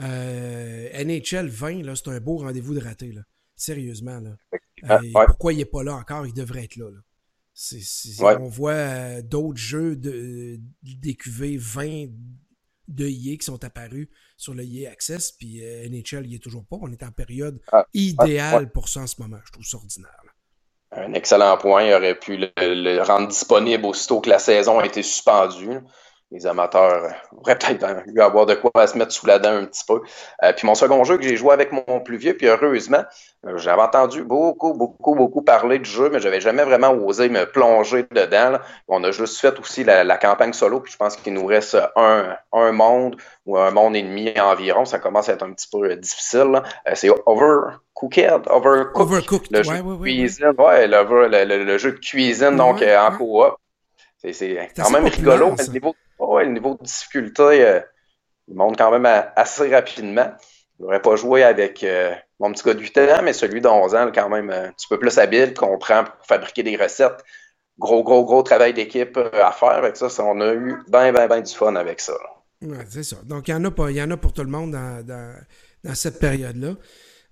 [0.00, 3.12] euh, NHL 20, là, c'est un beau rendez-vous de raté.
[3.12, 3.22] Là.
[3.56, 4.20] Sérieusement.
[4.20, 5.00] Là.
[5.26, 6.26] Pourquoi il n'est pas là encore?
[6.26, 6.90] Il devrait être là.
[6.90, 6.98] là.
[8.20, 12.06] On voit d'autres jeux de, DQV 20
[12.88, 16.64] de EA qui sont apparus sur le EA Access, puis euh, NHL, il est toujours
[16.64, 16.76] pas.
[16.80, 19.38] On est en période ah, idéale pour ça en ce moment.
[19.44, 20.22] Je trouve ça ordinaire.
[20.92, 21.84] Un excellent point.
[21.84, 25.80] Il aurait pu le, rendre disponible aussitôt que la saison a été suspendue
[26.30, 29.84] les amateurs auraient peut-être eu avoir de quoi se mettre sous la dent un petit
[29.86, 30.02] peu.
[30.42, 33.02] Euh, puis mon second jeu que j'ai joué avec mon plus vieux, puis heureusement,
[33.46, 37.46] euh, j'avais entendu beaucoup, beaucoup, beaucoup parler du jeu, mais j'avais jamais vraiment osé me
[37.46, 38.58] plonger dedans.
[38.88, 42.36] On a juste fait aussi la, campagne solo, puis je pense qu'il nous reste un,
[42.52, 44.84] un, monde ou un monde et demi environ.
[44.84, 46.62] Ça commence à être un petit peu difficile.
[46.86, 53.16] Euh, c'est Overcooked, Overcooked, le jeu de cuisine, ouais, le, jeu de cuisine, donc en
[53.16, 53.54] coop.
[54.18, 55.80] C'est quand même rigolo, mais le
[56.18, 57.80] niveau ouais, le niveau de difficulté, euh,
[58.48, 60.30] il monte quand même assez rapidement.
[60.78, 63.68] Je n'aurais pas joué avec euh, mon petit gars de 8 ans, mais celui de
[63.68, 67.24] 11 ans, quand même un petit peu plus habile, qu'on prend pour fabriquer des recettes.
[67.78, 70.08] Gros, gros, gros travail d'équipe euh, à faire avec ça.
[70.22, 72.14] On a eu bien, bien, bien du fun avec ça.
[72.62, 73.16] Ouais, c'est ça.
[73.24, 76.74] Donc, il y, en a y en a pour tout le monde dans cette période-là.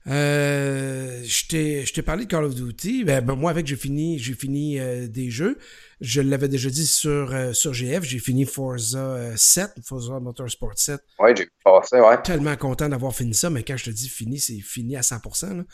[0.09, 3.05] Euh, je t'ai parlé de Call of Duty.
[3.05, 5.59] Ben, ben moi, avec, j'ai fini, j'ai fini euh, des jeux.
[6.01, 8.05] Je l'avais déjà dit sur, euh, sur GF.
[8.05, 11.01] J'ai fini Forza 7, Forza Motorsport 7.
[11.19, 12.23] Ouais, j'ai passé, ouais.
[12.23, 15.65] Tellement content d'avoir fini ça, mais quand je te dis fini, c'est fini à 100%.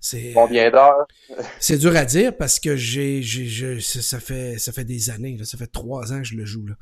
[0.00, 1.06] C'est, Combien d'heures?
[1.60, 5.36] c'est dur à dire parce que j'ai, j'ai, ça, fait, ça fait des années.
[5.38, 6.66] Là, ça fait trois ans que je le joue.
[6.66, 6.74] Là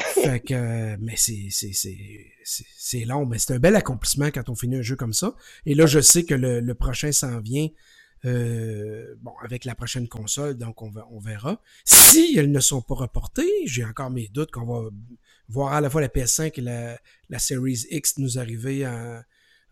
[0.00, 4.96] fait que, mais c'est, long, mais c'est un bel accomplissement quand on finit un jeu
[4.96, 5.34] comme ça.
[5.66, 7.68] Et là, je sais que le, le prochain s'en vient,
[8.24, 11.60] euh, bon, avec la prochaine console, donc on, on verra.
[11.84, 14.88] Si elles ne sont pas reportées, j'ai encore mes doutes qu'on va
[15.48, 19.22] voir à la fois la PS5 et la, la Series X nous arriver en,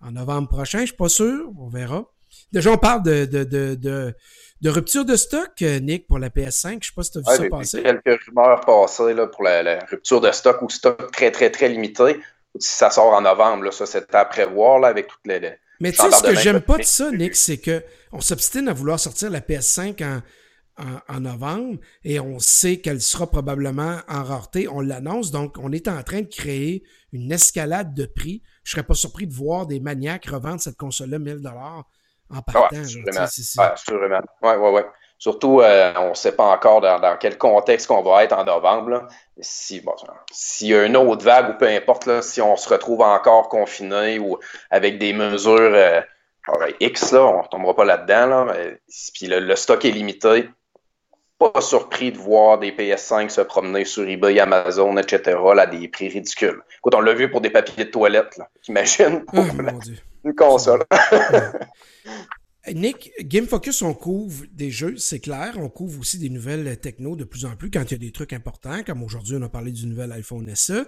[0.01, 0.81] en novembre prochain.
[0.81, 2.11] Je suis pas sûr, on verra.
[2.53, 4.15] Déjà, on parle de, de, de, de
[4.61, 6.79] de rupture de stock, euh, Nick, pour la PS5.
[6.81, 7.83] Je sais pas si tu as vu ça passer.
[7.83, 12.19] quelques rumeurs passées là, pour la, rupture de stock ou stock très, très, très limité.
[12.59, 15.53] Si ça sort en novembre, là, ça, c'est à prévoir là, avec toutes les.
[15.81, 18.73] Mais tu sais, ce que j'aime pas de ça, Nick, c'est que on s'obstine à
[18.73, 20.23] vouloir sortir la PS5 en,
[21.09, 24.69] en, novembre et on sait qu'elle sera probablement en rareté.
[24.69, 28.43] On l'annonce, donc on est en train de créer une escalade de prix.
[28.65, 31.43] Je serais pas surpris de voir des maniaques revendre cette console-là 1000
[32.35, 32.69] en partant.
[32.75, 32.85] Ouais,
[34.43, 34.87] Ouais, ouais, ouais.
[35.19, 39.09] Surtout, euh, on ne sait pas encore dans, quel contexte qu'on va être en novembre.
[39.41, 39.95] Si, bon,
[40.31, 43.49] s'il y a une autre vague ou peu importe, là, si on se retrouve encore
[43.49, 44.39] confiné ou
[44.71, 46.03] avec des mesures euh,
[46.81, 48.27] X, là, on ne tombera pas là-dedans.
[48.27, 48.55] Là,
[49.15, 50.51] puis le, stock est limité.
[51.39, 55.39] Pas surpris de voir des PS5 se promener sur eBay, Amazon, etc.
[55.59, 56.63] à des prix ridicules.
[56.79, 58.41] Écoute, on l'a vu pour des papiers de toilette.
[58.69, 59.43] Imagine oh,
[60.25, 60.85] une console.
[62.75, 65.55] Nick, Game Focus, on couvre des jeux, c'est clair.
[65.57, 68.13] On couvre aussi des nouvelles techno de plus en plus quand il y a des
[68.13, 70.85] trucs importants, comme aujourd'hui on a parlé du nouvel iPhone SE.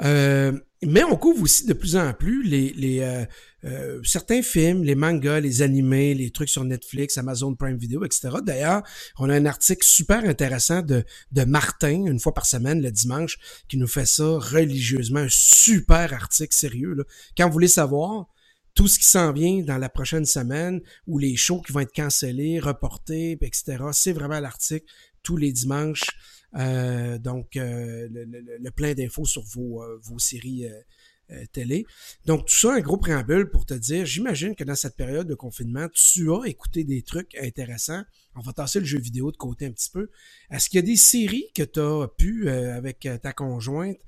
[0.00, 0.52] Euh,
[0.82, 3.24] mais on couvre aussi de plus en plus les, euh,
[3.64, 8.28] euh, certains films, les mangas, les animés, les trucs sur Netflix, Amazon Prime Video, etc.
[8.44, 8.82] D'ailleurs,
[9.18, 13.38] on a un article super intéressant de, de Martin, une fois par semaine, le dimanche,
[13.68, 15.20] qui nous fait ça religieusement.
[15.20, 16.96] Un super article sérieux.
[17.36, 18.28] Quand vous voulez savoir,
[18.78, 21.92] tout ce qui s'en vient dans la prochaine semaine ou les shows qui vont être
[21.92, 23.78] cancellés, reportés, etc.
[23.90, 24.86] C'est vraiment l'article
[25.24, 26.04] tous les dimanches.
[26.54, 30.68] Euh, donc, euh, le, plein d'infos sur vos, euh, vos séries
[31.52, 31.86] télé.
[32.24, 35.34] Donc, tout ça, un gros préambule pour te dire, j'imagine que dans cette période de
[35.34, 38.02] confinement, tu as écouté des trucs intéressants.
[38.36, 40.08] On va tasser le jeu vidéo de côté un petit peu.
[40.50, 43.98] Est-ce qu'il y a des séries que tu as pu, avec ta conjointe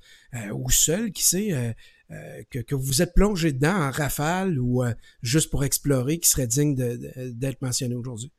[0.51, 1.75] ou seule, qui sait,
[2.11, 6.47] euh, que, vous êtes plongé dedans en rafale ou euh, juste pour explorer qui serait
[6.47, 8.31] digne d'être mentionné aujourd'hui?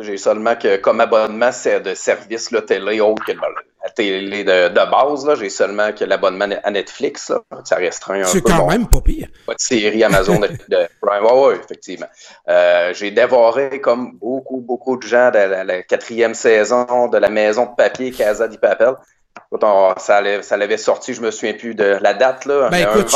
[0.00, 4.68] J'ai seulement que comme abonnement c'est de service là, télé autre que la télé de,
[4.68, 5.28] de base.
[5.40, 7.30] J'ai seulement que l'abonnement à Netflix.
[7.30, 7.42] Là.
[7.64, 8.28] Ça restreint un peu.
[8.28, 9.28] C'est quand même pas pire.
[9.46, 10.48] Pas de série Amazon de,
[11.00, 11.24] Prime.
[11.24, 12.06] Ouais, effectivement.
[12.48, 17.28] Euh, j'ai dévoré comme beaucoup, beaucoup de gens de la, la, quatrième saison de la
[17.28, 18.94] maison de papier Casa di Papel
[19.98, 22.68] ça, l'avait sorti, je me souviens plus de la date, là.
[22.70, 23.14] Ben écoute,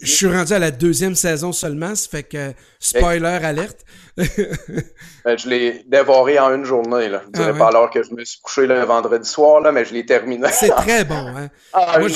[0.00, 3.84] je, suis rendu à la deuxième saison seulement, ça fait que spoiler alerte.
[5.24, 7.22] Ben, je l'ai dévoré en une journée, là.
[7.26, 9.84] Je dirais ah pas alors que je me suis couché le vendredi soir, là, mais
[9.84, 10.46] je l'ai terminé.
[10.52, 11.48] C'est très bon, hein.
[11.72, 12.08] Ah, Moi,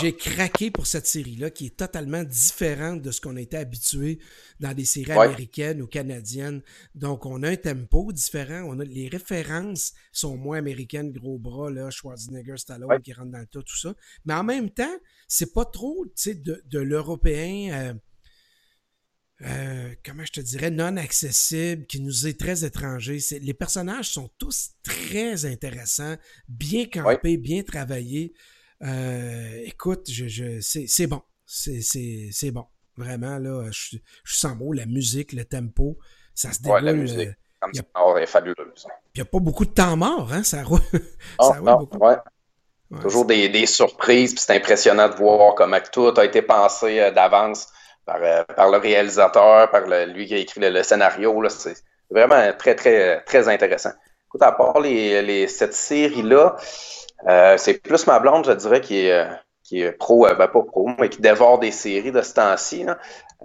[0.00, 4.20] j'ai craqué pour cette série-là, qui est totalement différente de ce qu'on était habitué
[4.60, 6.62] dans des séries américaines ou canadiennes.
[6.94, 8.62] Donc, on a un tempo différent.
[8.66, 13.38] On a, les références sont moins américaines, gros bras, là, Schwarzenegger, Stallone qui rentre dans
[13.38, 13.92] le tas, tout ça.
[14.24, 14.96] Mais en même temps,
[15.28, 17.72] c'est pas trop, de, de l'européen.
[17.72, 17.94] Euh,
[19.42, 23.18] euh, comment je te dirais, non accessible, qui nous est très étranger.
[23.40, 26.16] les personnages sont tous très intéressants,
[26.48, 28.34] bien campés, bien travaillés.
[28.82, 31.22] Euh, écoute, je, je, c'est bon.
[31.46, 32.66] C'est bon.
[32.96, 35.98] Vraiment, là, je, je sens beau, la musique, le tempo,
[36.34, 36.80] ça se déroule.
[36.80, 37.82] Ouais, la musique, euh, comme ça,
[38.20, 38.86] est fabuleuse.
[39.14, 40.80] Il n'y a pas beaucoup de temps mort, hein, ça roule.
[41.40, 41.98] ça roule beaucoup.
[41.98, 42.16] Ouais.
[43.00, 47.10] Toujours des, des, surprises, puis c'est impressionnant de voir comment tout a été pensé euh,
[47.12, 47.68] d'avance
[48.10, 51.48] par, euh, par, le réalisateur, par le, lui qui a écrit le, scénario.
[51.48, 51.76] C'est
[52.10, 53.92] vraiment très, très, très intéressant.
[54.26, 56.56] Écoute, à part les, les cette série-là,
[57.28, 59.26] euh, c'est plus ma blonde, je dirais, qui est,
[59.70, 62.84] qui est pro, euh, ben pas pro, mais qui dévore des séries de ce temps-ci.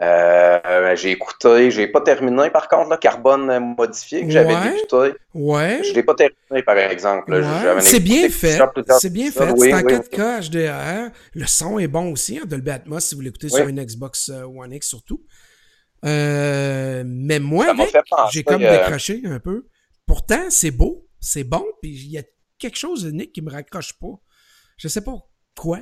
[0.02, 5.16] Euh, j'ai écouté, j'ai pas terminé par contre, là, Carbone modifié que j'avais écouté.
[5.36, 5.84] Ouais.
[5.84, 7.32] Je l'ai pas terminé par exemple.
[7.32, 7.80] Ouais.
[7.82, 8.60] C'est bien fait.
[9.00, 9.56] C'est bien fait.
[9.56, 11.12] c'est en 4K HDR.
[11.36, 14.46] Le son est bon aussi, hein, Dolby Atmos si vous l'écoutez sur une Xbox euh,
[14.46, 15.22] One X surtout.
[16.06, 17.68] Euh, mais moi,
[18.32, 19.68] j'ai comme décroché un peu.
[20.08, 22.24] Pourtant, c'est beau, c'est bon, puis il y a
[22.58, 24.20] quelque chose Nick qui me raccroche pas.
[24.78, 25.20] Je sais pas
[25.60, 25.80] quoi?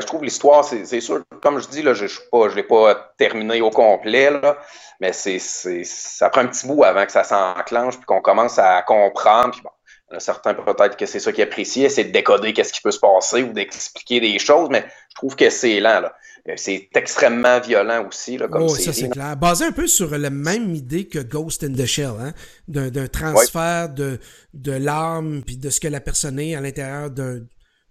[0.00, 3.70] je trouve l'histoire, c'est sûr, comme je dis, là, je ne l'ai pas terminé au
[3.70, 4.58] complet, là,
[5.00, 8.82] mais c'est ça prend un petit bout avant que ça s'enclenche, puis qu'on commence à
[8.82, 9.52] comprendre.
[9.52, 12.90] Puis bon, certains peut-être que c'est ça qui apprécient, c'est de décoder qu'est-ce qui peut
[12.90, 16.00] se passer ou d'expliquer des choses, mais je trouve que c'est lent.
[16.00, 16.14] Là.
[16.48, 19.36] Euh, c'est extrêmement violent aussi, là, comme oh, ça c'est clair.
[19.36, 22.32] Basé un peu sur la même idée que Ghost in the Shell, hein?
[22.68, 24.18] d'un transfert de,
[24.52, 27.40] de l'âme puis de ce que la personne est à l'intérieur d'un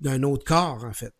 [0.03, 1.13] d'un autre corps, en fait.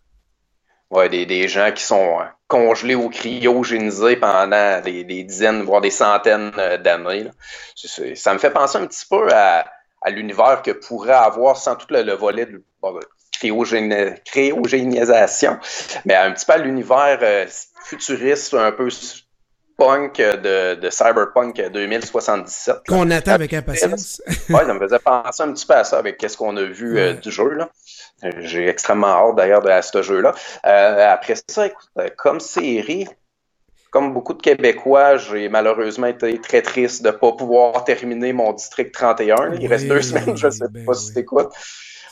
[0.91, 5.89] Ouais, des, des gens qui sont euh, congelés ou cryogénisés pendant des, dizaines, voire des
[5.89, 7.31] centaines euh, d'années.
[7.75, 9.65] Ça me fait penser un petit peu à,
[10.03, 12.63] à l'univers que pourrait avoir sans tout le, volet de
[13.31, 15.57] cryogénisation,
[16.05, 17.47] mais un petit peu à l'univers euh,
[17.85, 18.89] futuriste, un peu
[19.77, 22.77] punk de, de Cyberpunk 2077.
[22.87, 24.21] Qu'on attend avec impatience.
[24.27, 27.15] ouais, ça me faisait penser un petit peu à ça avec ce qu'on a vu
[27.21, 27.49] du jeu.
[27.49, 27.69] Là.
[28.39, 30.33] J'ai extrêmement hâte d'ailleurs à ce jeu-là.
[30.65, 33.07] Euh, après ça, écoute, euh, comme série,
[33.91, 38.53] comme beaucoup de Québécois, j'ai malheureusement été très triste de ne pas pouvoir terminer mon
[38.53, 39.55] District 31.
[39.59, 41.51] Il reste deux semaines, je ne sais ben pas si tu écoutes.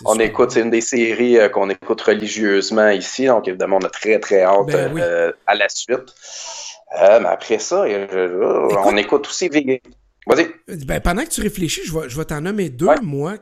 [0.04, 3.90] On écoute, c'est une des séries euh, qu'on écoute religieusement ici, donc évidemment, on a
[3.90, 6.14] très très hâte ben à la suite.
[6.94, 7.86] Mais après ça,
[8.86, 9.50] on écoute aussi
[10.28, 10.86] Vas-y.
[10.86, 13.38] Ben, pendant que tu réfléchis, je vais, je vais t'en nommer deux, moi.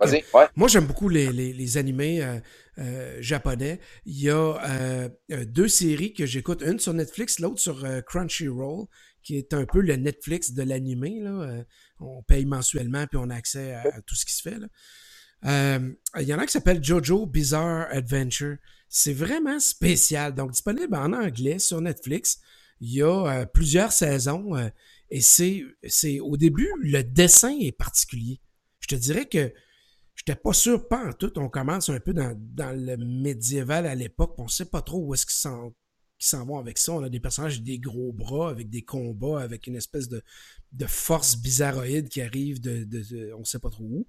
[0.56, 2.40] Moi, j'aime beaucoup les, les, les animés euh,
[2.78, 3.80] euh, japonais.
[4.06, 5.10] Il y a euh,
[5.46, 8.86] deux séries que j'écoute, une sur Netflix, l'autre sur Crunchyroll,
[9.24, 11.22] qui est un peu le Netflix de l'animé.
[12.00, 14.58] on paye mensuellement, puis on a accès à, tout ce qui se fait.
[15.44, 18.56] il y en a qui s'appelle Jojo Bizarre Adventure.
[18.88, 20.34] C'est vraiment spécial.
[20.34, 22.40] Donc, disponible en anglais sur Netflix.
[22.82, 24.56] Il y a plusieurs saisons.
[25.10, 28.40] Et c'est, c'est au début, le dessin est particulier.
[28.80, 29.52] Je te dirais que
[30.16, 31.38] j'étais pas sûr, pas en tout.
[31.38, 34.36] On commence un peu dans, dans le médiéval à l'époque.
[34.38, 35.74] On sait pas trop où est-ce qu'ils s'en,
[36.20, 36.94] s'en vont avec ça.
[36.94, 40.22] On a des personnages des gros bras, avec des combats, avec une espèce de,
[40.74, 44.08] de force bizarroïde qui arrive de, de, on sait pas trop où.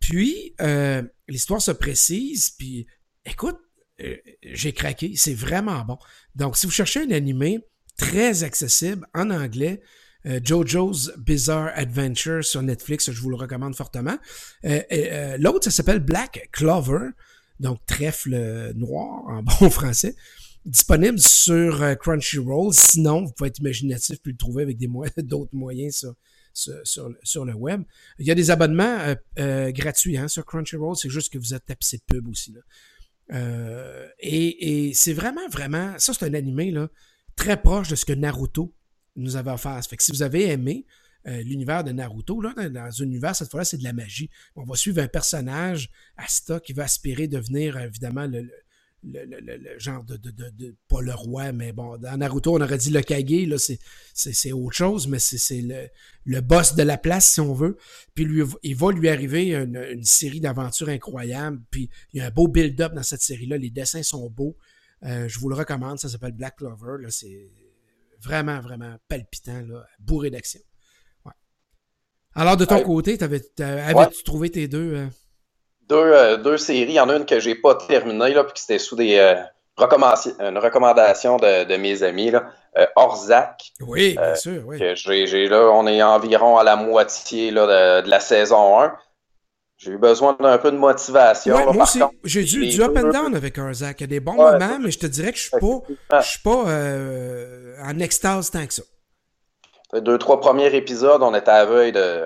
[0.00, 2.86] Puis, euh, l'histoire se précise, puis
[3.24, 3.58] écoute,
[4.00, 5.98] euh, j'ai craqué, c'est vraiment bon.
[6.34, 7.60] Donc, si vous cherchez un animé
[7.96, 9.80] très accessible en anglais,
[10.26, 14.16] euh, JoJo's Bizarre Adventure sur Netflix, je vous le recommande fortement.
[14.64, 17.08] Euh, euh, l'autre, ça s'appelle Black Clover,
[17.58, 20.14] donc trèfle noir en bon français.
[20.64, 22.72] Disponible sur Crunchyroll.
[22.72, 24.78] Sinon, vous pouvez être imaginatif puis le trouver avec
[25.16, 26.14] d'autres moyens sur,
[26.84, 27.82] sur, sur, le web.
[28.20, 30.94] Il y a des abonnements gratuits hein, sur Crunchyroll.
[30.96, 32.52] C'est juste que vous êtes tapé de pub aussi.
[32.52, 34.06] Là.
[34.20, 35.94] et, et c'est vraiment, vraiment...
[35.98, 36.88] Ça, c'est un animé là,
[37.36, 38.74] très proche de ce que Naruto
[39.16, 39.80] nous avait offert.
[39.84, 40.86] Fait que si vous avez aimé
[41.24, 42.40] l'univers de Naruto.
[42.40, 44.30] Là, dans un univers, cette fois-là, c'est de la magie.
[44.56, 48.48] On va suivre un personnage, Asta, qui va aspirer devenir, évidemment, le,
[49.78, 50.16] genre de,
[50.88, 53.56] pas le roi, mais bon, dans Naruto, on aurait dit le Kage, là,
[54.14, 55.90] c'est, autre chose, mais c'est,
[56.24, 57.76] le, boss de la place, si on veut.
[58.14, 58.26] Puis
[58.62, 62.94] il va lui arriver une, série d'aventures incroyables, puis il y a un beau build-up
[62.94, 64.56] dans cette série-là, les dessins sont beaux.
[65.04, 67.50] Euh, je vous le recommande, ça s'appelle Black Clover, c'est
[68.20, 70.60] vraiment, vraiment palpitant, là, bourré d'action.
[71.24, 71.32] Ouais.
[72.34, 74.94] Alors, de ton côté, avais-tu trouvé tes deux...
[74.94, 75.06] Euh,
[75.92, 76.92] euh, deux, séries.
[76.92, 79.34] Il y en a une que j'ai pas terminée, là, puis c'était sous des euh,
[79.78, 82.30] une recommandation de, mes amis.
[82.30, 82.44] Là.
[82.78, 83.72] Euh, Orzac.
[83.80, 84.62] Oui, bien sûr.
[84.66, 84.78] Oui.
[84.94, 88.94] j'ai, là, on est environ à la moitié là, de, la saison 1.
[89.82, 91.72] J'ai eu besoin d'un peu de motivation.
[91.72, 94.00] moi aussi, j'ai du, du up and down avec Orzac.
[94.00, 95.58] Il y a des bons moments, mais je te dirais que je suis
[96.10, 96.64] pas, je suis pas
[97.84, 98.82] en extase tant que ça.
[99.92, 102.24] Les deux, trois premiers épisodes, on était à veille de,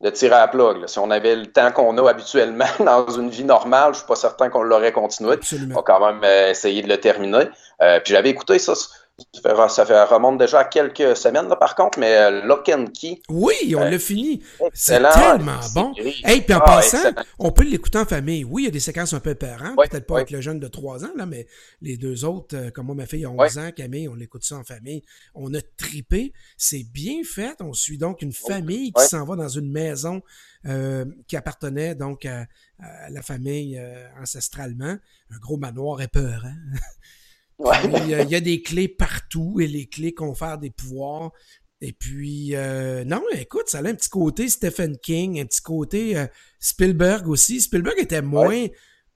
[0.00, 0.86] de tirer à la plug.
[0.86, 4.16] Si on avait le temps qu'on a habituellement dans une vie normale, je suis pas
[4.16, 5.36] certain qu'on l'aurait continué.
[5.70, 7.48] On va quand même euh, essayer de le terminer.
[7.82, 8.74] Euh, puis j'avais écouté ça
[9.68, 13.20] ça, fait, remonte déjà à quelques semaines, là, par contre, mais euh, Lock and Key.
[13.28, 14.42] Oui, on l'a fini.
[14.72, 15.92] C'est tellement bon.
[15.96, 18.44] Et puis en ah, passant, on peut l'écouter en famille.
[18.44, 20.68] Oui, il y a des séquences un peu parents, peut-être pas avec le jeune de
[20.68, 21.46] 3 ans, là, mais
[21.82, 24.56] les deux autres, euh, comme moi, ma fille a 11 ans, Camille, on l'écoute ça
[24.56, 25.02] en famille.
[25.34, 26.32] On a tripé.
[26.56, 27.56] C'est bien fait.
[27.60, 30.22] On suit donc une famille qui s'en va dans une maison
[30.66, 32.46] euh, qui appartenait donc à,
[33.10, 33.80] la famille
[34.20, 34.96] ancestralement.
[35.30, 36.54] Un gros manoir épeurant.
[38.06, 41.32] il y a des clés partout et les clés confèrent des pouvoirs.
[41.82, 46.16] Et puis, euh, non, écoute, ça a un petit côté Stephen King, un petit côté
[46.16, 46.26] euh,
[46.58, 47.60] Spielberg aussi.
[47.60, 48.66] Spielberg était moins,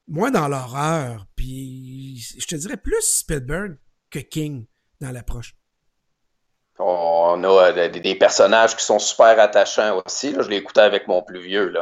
[0.09, 1.27] moins dans l'horreur.
[1.37, 3.77] Puis, je te dirais plus Spielberg
[4.11, 4.67] que King
[5.01, 5.55] dans l'approche.
[6.81, 10.35] On a euh, des, personnages qui sont super attachants aussi.
[10.37, 11.73] Je l'ai écouté avec mon plus vieux.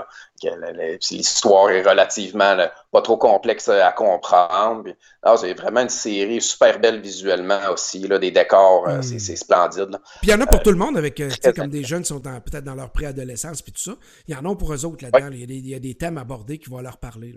[1.11, 2.57] L'histoire est relativement
[2.91, 4.91] pas trop complexe à comprendre.
[5.39, 8.07] C'est vraiment une série super belle visuellement aussi.
[8.07, 9.19] Là, des décors, euh, hmm.
[9.19, 9.99] c'est splendide.
[10.21, 11.23] Puis il y en a pour euh, tout le monde, avec
[11.57, 13.93] comme des jeunes qui sont peut-être dans leur préadolescence puis tout ça.
[14.29, 15.31] Il y en a pour eux autres là-dedans.
[15.33, 17.35] Il, y a des thèmes abordés qui vont leur parler.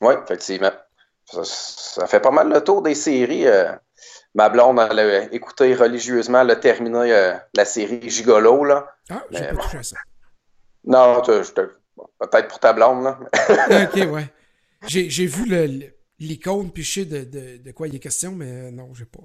[0.00, 0.70] Oui, effectivement.
[1.24, 3.46] Ça, fait pas mal le tour des séries
[4.34, 8.64] ma blonde, elle a écouté religieusement, elle a terminé euh, la série Gigolo.
[8.64, 8.86] Là.
[9.10, 9.96] Ah, j'ai pas touché à ça.
[10.84, 13.04] Non, peut-être pour ta blonde.
[13.04, 13.18] Là.
[13.84, 14.26] ok, ouais.
[14.86, 15.44] J'ai vu
[16.18, 19.20] l'icône, puis je sais de, de, de, quoi il est question, mais non, j'ai pas.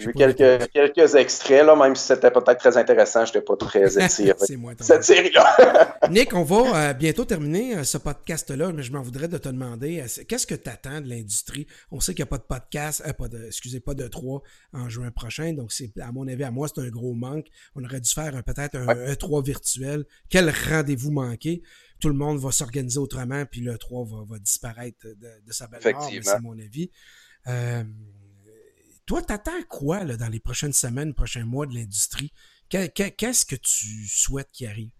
[0.00, 3.56] J'ai vu quelques, quelques extraits, là, même si c'était peut-être très intéressant, je n'étais pas
[3.56, 4.34] très étiré.
[4.38, 5.98] C'est moi, cette série-là.
[6.10, 9.48] Nick, on va euh, bientôt terminer euh, ce podcast-là, mais je m'en voudrais de te
[9.50, 11.66] demander, euh, qu'est-ce que tu attends de l'industrie?
[11.90, 14.88] On sait qu'il n'y a pas de podcast, pas de, excusez, pas de 3 en
[14.88, 17.48] juin prochain, donc c'est, à mon avis, à moi, c'est un gros manque.
[17.74, 20.04] On aurait dû faire peut-être un E3 virtuel.
[20.30, 21.62] Quel rendez-vous manqué?
[22.00, 25.14] Tout le monde va s'organiser autrement, puis le 3 va, va disparaître de,
[25.46, 25.82] de sa belle
[26.22, 26.90] c'est mon avis.
[29.10, 32.30] Toi, t'attends quoi dans les prochaines semaines, prochains mois de l'industrie?
[32.68, 34.92] Qu'est-ce que tu souhaites qu'il arrive?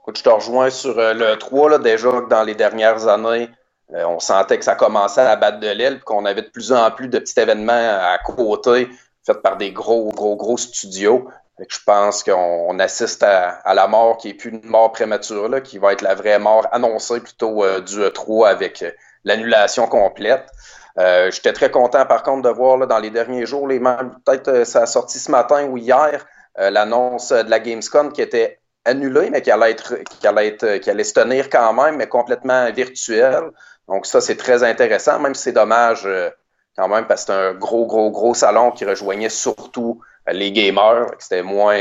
[0.00, 1.70] Écoute, je te rejoins sur euh, le 3.
[1.70, 3.48] Là, déjà, dans les dernières années,
[3.94, 6.90] euh, on sentait que ça commençait à battre de l'aile, qu'on avait de plus en
[6.90, 8.88] plus de petits événements à côté,
[9.24, 11.30] faits par des gros, gros, gros studios.
[11.60, 15.92] je pense qu'on assiste à, la mort qui n'est plus une mort prématurée, qui va
[15.92, 18.84] être la vraie mort annoncée plutôt euh, du E3 avec
[19.22, 20.50] l'annulation complète.
[20.98, 24.48] Euh, J'étais très content, par contre, de voir là, dans les derniers jours, les peut-être
[24.48, 26.26] euh, ça a sorti ce matin ou hier,
[26.58, 30.76] euh, l'annonce de la Gamescom qui était annulée, mais qui allait être, qui allait être,
[30.78, 33.50] qui allait se tenir quand même, mais complètement virtuelle.
[33.88, 36.30] Donc ça, c'est très intéressant, même si c'est dommage euh,
[36.76, 40.00] quand même, parce que c'était un gros, gros, gros salon qui rejoignait surtout
[40.30, 41.78] les gamers, c'était moins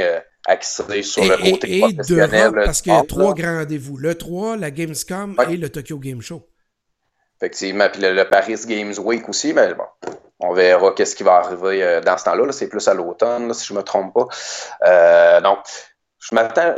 [0.48, 2.52] axé sur le côté et, professionnel.
[2.54, 6.22] parce qu'il y a trois grands rendez-vous, le 3, la Gamescom et le Tokyo Game
[6.22, 6.42] Show.
[7.42, 9.86] Effectivement, puis le, Paris Games Week aussi, mais bon,
[10.42, 12.52] on verra qu'est-ce qui va arriver euh, dans ce temps-là.
[12.52, 14.28] c'est plus à l'automne, si je ne me trompe pas.
[14.86, 15.58] Euh, donc,
[16.20, 16.76] je m'attends,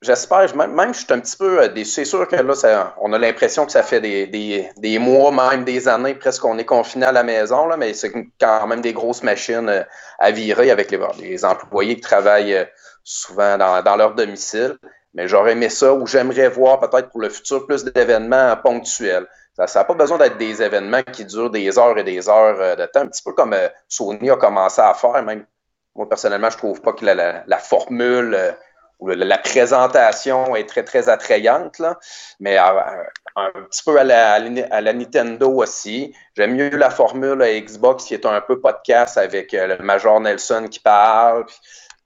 [0.00, 1.90] j'espère, même, même je suis un petit peu euh, déçu.
[1.90, 5.30] C'est sûr que là, ça, on a l'impression que ça fait des, des, des, mois,
[5.32, 8.10] même des années, presque qu'on est confiné à la maison, là, mais c'est
[8.40, 9.84] quand même des grosses machines
[10.18, 12.66] à virer avec les, les employés qui travaillent
[13.04, 14.78] souvent dans, dans leur domicile.
[15.12, 19.26] Mais j'aurais aimé ça ou j'aimerais voir peut-être pour le futur plus d'événements ponctuels.
[19.64, 22.76] Ça n'a pas besoin d'être des événements qui durent des heures et des heures euh,
[22.76, 25.22] de temps, un petit peu comme euh, Sony a commencé à faire.
[25.22, 25.46] Même
[25.94, 28.52] moi, personnellement, je trouve pas que la, formule euh,
[29.00, 31.98] ou la présentation est très, très attrayante, là.
[32.38, 36.14] mais un petit peu à la, à la Nintendo aussi.
[36.36, 40.80] J'aime mieux la formule Xbox qui est un peu podcast avec le Major Nelson qui
[40.80, 41.46] parle.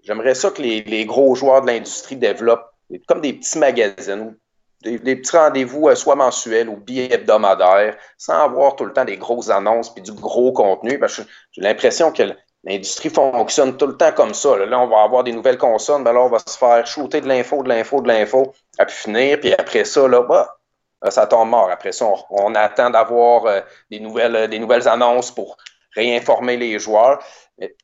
[0.04, 2.72] j'aimerais ça que les, gros joueurs de l'industrie développent
[3.06, 4.36] comme des petits magazines,
[4.82, 9.16] des, des petits rendez-vous euh, soit mensuels ou bi-hebdomadaires, sans avoir tout le temps des
[9.16, 11.00] grosses annonces puis du gros contenu.
[11.52, 12.22] J'ai l'impression que
[12.64, 14.56] l'industrie fonctionne tout le temps comme ça.
[14.56, 17.28] Là, on va avoir des nouvelles consonnes, ben là, on va se faire shooter de
[17.28, 21.48] l'info, de l'info, de l'info, à pu finir, puis après ça, là, bah, ça tombe
[21.48, 21.70] mort.
[21.70, 23.60] Après ça, on, attend d'avoir euh,
[23.90, 25.56] des, nouvelles, des nouvelles annonces pour
[25.94, 27.22] réinformer les joueurs.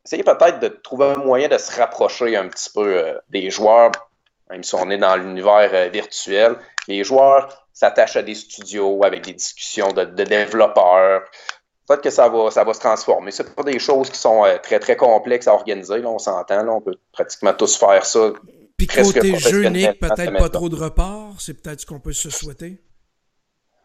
[0.04, 3.92] Essayez peut-être de trouver un moyen de se rapprocher un petit peu euh, des joueurs,
[4.50, 6.56] même si on est dans l'univers euh, virtuel.
[6.88, 11.22] Les joueurs s'attachent à des studios avec des discussions de, développeurs.
[11.86, 13.30] Peut-être que ça va, ça va se transformer.
[13.30, 15.98] C'est pas des choses qui sont euh, très, très complexes à organiser.
[15.98, 16.66] Là, on s'entend.
[16.68, 18.32] On peut pratiquement tous faire ça.
[18.76, 21.34] Puis côté jeu, peut-être pas trop de reports.
[21.38, 22.78] C'est peut-être ce qu'on peut se souhaiter.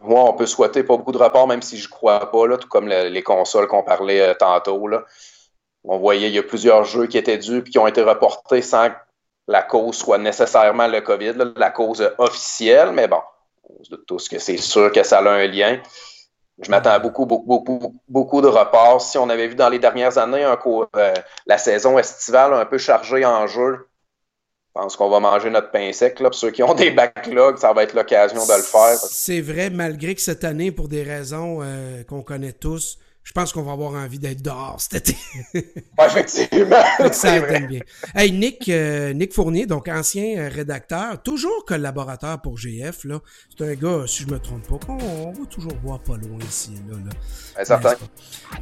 [0.01, 2.67] Moi, on peut souhaiter pas beaucoup de reports, même si je crois pas, là, tout
[2.67, 4.87] comme les consoles qu'on parlait tantôt.
[4.87, 5.05] Là
[5.83, 8.61] on voyait il y a plusieurs jeux qui étaient dus et qui ont été reportés
[8.61, 8.89] sans
[9.47, 13.21] la cause soit nécessairement le COVID, la cause officielle, mais bon,
[13.69, 15.81] on se doute tous que c'est sûr que ça a un lien.
[16.61, 19.01] Je m'attends à beaucoup, beaucoup, beaucoup, beaucoup de reports.
[19.01, 20.59] Si on avait vu dans les dernières années un
[20.95, 21.13] euh,
[21.47, 23.87] la saison estivale un peu chargée en jeu,
[24.73, 26.19] je pense qu'on va manger notre pain sec.
[26.19, 26.29] Là.
[26.29, 28.95] Pour ceux qui ont des backlogs, ça va être l'occasion de le faire.
[28.95, 33.53] C'est vrai, malgré que cette année, pour des raisons euh, qu'on connaît tous, je pense
[33.53, 35.17] qu'on va avoir envie d'être dehors cet été.
[35.99, 36.83] effectivement.
[37.11, 37.81] ça aide bien.
[38.15, 43.03] Hey, Nick, euh, Nick Fournier, donc ancien euh, rédacteur, toujours collaborateur pour GF.
[43.03, 43.19] Là.
[43.55, 46.71] C'est un gars, si je me trompe pas, qu'on va toujours voir pas loin ici.
[46.89, 47.65] Là, là.
[47.65, 47.95] certain.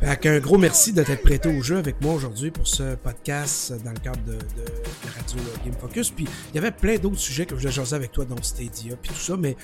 [0.02, 3.92] un gros merci de t'être prêté au jeu avec moi aujourd'hui pour ce podcast dans
[3.92, 6.12] le cadre de, de, Radio Game Focus.
[6.12, 8.96] Puis il y avait plein d'autres sujets que je voulais jaser avec toi, dont Stadia,
[9.02, 9.56] puis tout ça, mais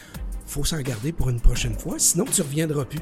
[0.45, 2.99] faut s'en garder pour une prochaine fois, sinon tu reviendras plus.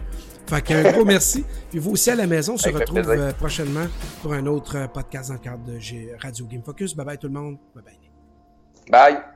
[0.48, 1.46] Fait qu'un gros merci.
[1.70, 3.88] Puis vous aussi à la maison, on se retrouve euh, prochainement
[4.22, 6.96] pour un autre euh, podcast dans le cadre de Radio Game Focus.
[6.96, 7.58] Bye bye tout le monde.
[7.76, 8.00] Bye bye.
[8.90, 9.33] Bye.